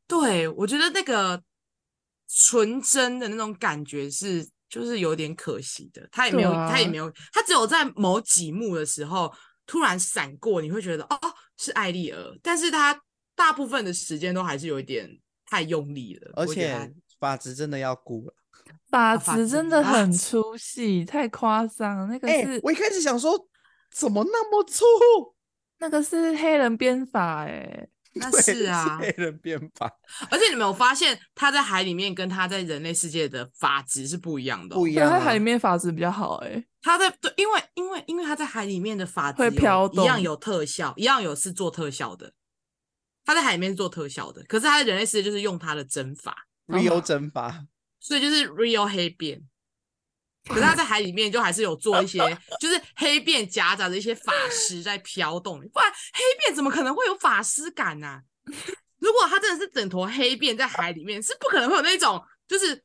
[0.05, 1.41] 对，我觉得那个
[2.27, 6.05] 纯真的那种感觉是，就是有点可惜的。
[6.11, 9.33] 他也没有，啊、他也没有，他只有在某几幕的时候
[9.65, 11.17] 突然闪过，你会觉得哦，
[11.57, 13.01] 是艾丽尔，但是他
[13.37, 15.09] 大部分的时间都还是有一点
[15.45, 18.33] 太用力了，而且发质真的要顾了。
[18.89, 22.07] 发质真的很粗细，太夸张了。
[22.07, 23.37] 那个是、欸，我一开始想说，
[23.91, 24.83] 怎么那么粗？
[25.79, 29.91] 那个是黑人编法， 哎，那是啊，是黑人编法。
[30.31, 35.09] 而且你没有发现，他在海里面跟他在人类世界的发质是不一样的，不一样。
[35.09, 42.33] 他在海里面发质比较好，哎，他在对，因为因为因为他在海里面的发质会飘动，一样有特效，一样有是做特效的。
[43.23, 47.65] 他在海里面是做特效的，可是他在人类世界就是用他的针法，real 真发。
[48.07, 49.41] 所以就是 real 黑辫，
[50.45, 52.19] 可是他在海里面就还是有做一些，
[52.57, 58.21] 就是黑辫夹杂着一些法师在飘动，不然黑辫怎么可能会有法师感呢、啊？
[58.99, 62.81] 如果他真的是整坨黑辫在海里面，是不可能会有那种就是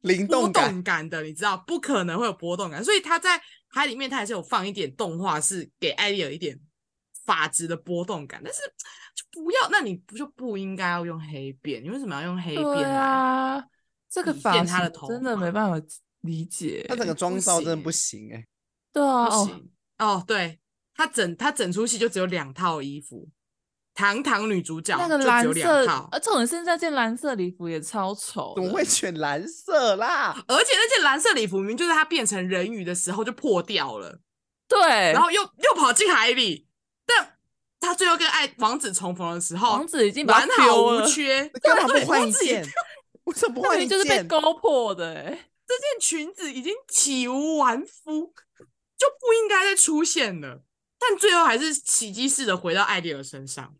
[0.00, 2.82] 灵动感的，你知道，不可能会有波动感。
[2.82, 6.58] 所以他在海里面，他还是有放一点动画，是给艾丽尔一点
[7.26, 8.40] 法质的波动感。
[8.42, 8.60] 但是
[9.14, 11.82] 就不要，那你不就不应该要用黑辫？
[11.82, 13.62] 你为什么要用黑辫啊？
[14.14, 15.84] 这个发型真的没办法
[16.20, 18.46] 理解，他整个妆造真的不行哎、欸。
[18.92, 20.60] 对啊，不行哦，哦，对
[20.94, 23.28] 他整他整出戏就只有两套衣服，
[23.92, 30.40] 堂堂女主角那个蓝色，而且我现在这件蓝色礼服也超丑，怎么会选蓝色啦？
[30.46, 34.20] 而且那件蓝色礼服明明就是他变成人鱼的时候就破掉了，
[34.68, 34.80] 对，
[35.12, 36.68] 然后又又跑进海里，
[37.04, 37.36] 但
[37.80, 42.64] 他最后跟爱王子重逢的时候，王子已经完好无缺，干嘛不换一件？
[43.26, 43.88] 为什么不换一件？
[43.88, 45.24] 就是被勾破的、欸，
[45.66, 48.34] 这件裙子已经体无完肤，
[48.96, 50.64] 就不应该再出现了。
[50.98, 53.76] 但最后还是奇迹似的回到艾丽尔身上。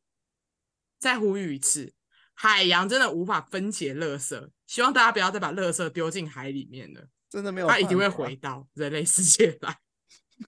[0.99, 1.93] 再呼吁一次，
[2.33, 7.09] 海洋真的无法分解垃圾，希望大家不要再把垃圾丢进海里面了。
[7.29, 9.79] 真的没有，它一定会回到人类世界来。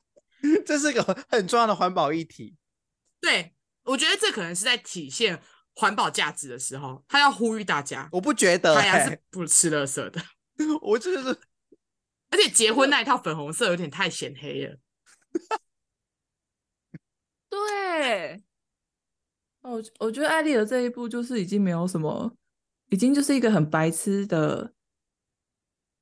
[0.65, 2.57] 这是个很重要的环保议题。
[3.21, 5.43] 对，我觉得这可能是在体现。
[5.77, 8.09] 环保价值的时候，他要呼吁大家。
[8.11, 10.21] 我不觉得、欸，海洋是不吃垃圾的。
[10.83, 11.29] 我就是，
[12.31, 14.79] 而且结婚那一套粉红色有点太显黑了。
[17.51, 18.43] 对，
[19.61, 22.35] 我，我觉得艾丽儿这一部就是已经没有什么，
[22.89, 24.73] 已经就是一个很白痴的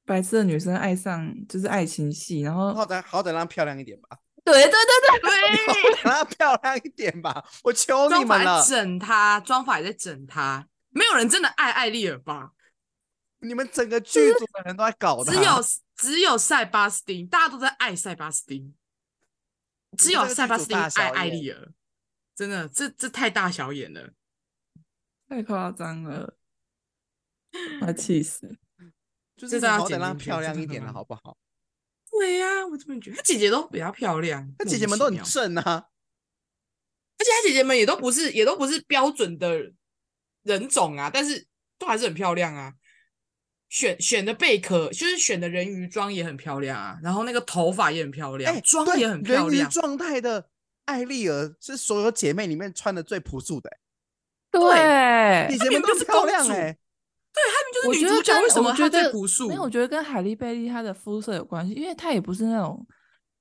[0.04, 4.18] 白痴的女生爱上就是爱情戏，然后好歹好歹让漂亮一点吧。
[4.44, 8.64] 对对对对对，让她 漂亮一点吧，我求你们了。
[8.64, 12.52] 整她，妆法也在整她，没有人真的爱艾丽尔吧？
[13.40, 15.52] 你们整个剧组的人都在搞的，只有
[15.96, 18.74] 只有塞巴斯汀，大家都在爱塞巴斯汀，
[19.96, 21.72] 只有塞巴斯汀爱艾丽尔，
[22.34, 24.12] 真的，这这太大小眼了，
[25.28, 26.36] 太夸张了，
[27.86, 28.58] 我气死！
[29.36, 31.36] 就是好歹让漂亮一点了，好不好？
[32.16, 35.62] 对呀、啊，我这么觉得，她姐姐都比较漂亮，她姐姐们都很正啊，
[37.18, 39.72] 而且她姐姐们也都不是，也都不是标准的
[40.42, 41.46] 人种啊，但是
[41.78, 42.74] 都还是很漂亮啊。
[43.68, 49.50] 选选的贝壳就是选的人鱼装也很漂亮啊，然后那个头发也很漂亮，妆、欸、也很漂亮。
[49.50, 50.48] 人鱼状态的
[50.84, 53.78] 艾丽儿是所有姐妹里面穿的最朴素的、欸。
[54.52, 56.78] 对，你姐们都是漂亮哎、欸。
[57.34, 59.46] 对，他们就是女主角，为什么她最朴素？
[59.50, 62.86] 因为我觉得跟海莉贝利她的肤色有关系，因为她也不是那种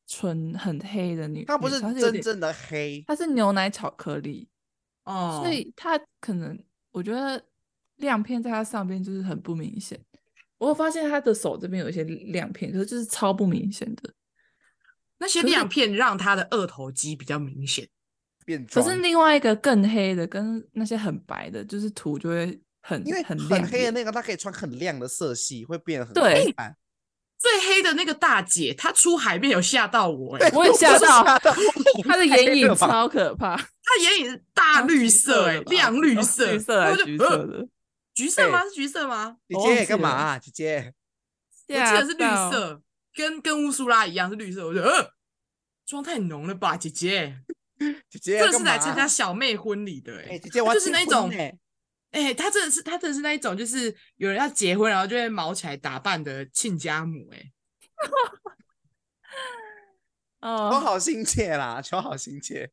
[0.08, 4.50] 纯很黑的女，她不是真正的黑，她是牛奶巧克力
[5.04, 6.58] 哦，所以她可能
[6.92, 7.40] 我觉得
[7.98, 10.00] 亮片在她上边就是很不明显。
[10.58, 14.12] 我有发现她的手这边有一些亮片，可是就是超不明显的。
[15.20, 17.88] 那些亮片让她的二头肌比较明显
[18.46, 18.66] 变。
[18.66, 26.54] 可是另外一个更黑的，跟那些很白的，就是涂就会很因为很很黑的那个，她可以穿很亮的色系，会变得很对。
[27.40, 31.24] 最黑的那个大姐，她出海面有吓到我、欸，哎，我也吓到，
[32.08, 37.68] 她的眼影超可怕，她眼影是大绿色、欸，哎，亮绿色，绿色还是橘色的？
[38.14, 38.64] 橘色吗？
[38.64, 39.38] 是橘色吗？
[39.50, 40.40] 姐姐干嘛、啊？
[40.40, 40.94] 姐姐，
[41.68, 42.82] 我记得是绿色，
[43.14, 44.66] 跟跟乌苏拉一样是绿色。
[44.68, 45.12] 我觉得，呃，
[45.86, 47.40] 妆太浓了吧，姐姐。
[48.10, 51.30] 姐姐，这是来参加小妹婚礼的哎、欸，姐姐我就是那种
[52.14, 57.52] 哎，哎，她真的是他真的是那一种，就是有人要结婚，然后就会毛起来打扮的亲家母哎，
[60.40, 62.72] 哦，求好心切啦，求好心切。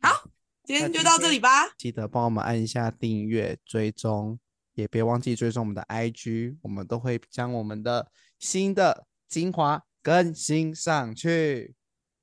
[0.00, 0.28] 好，
[0.64, 4.38] 今天就到这里吧，记得帮我们按一下订阅追踪，
[4.74, 11.74] 也别忘记追踪我们的 IG，我们都会将我们的新的精华更新上去。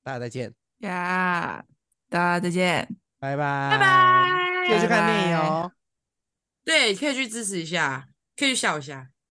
[0.03, 1.65] 大家再见呀。
[1.67, 1.71] Yeah.
[2.11, 5.71] 大家再见，拜拜，拜拜，记得去看电影哦。
[6.63, 9.11] 对，可以去支持一下，可以去笑一下。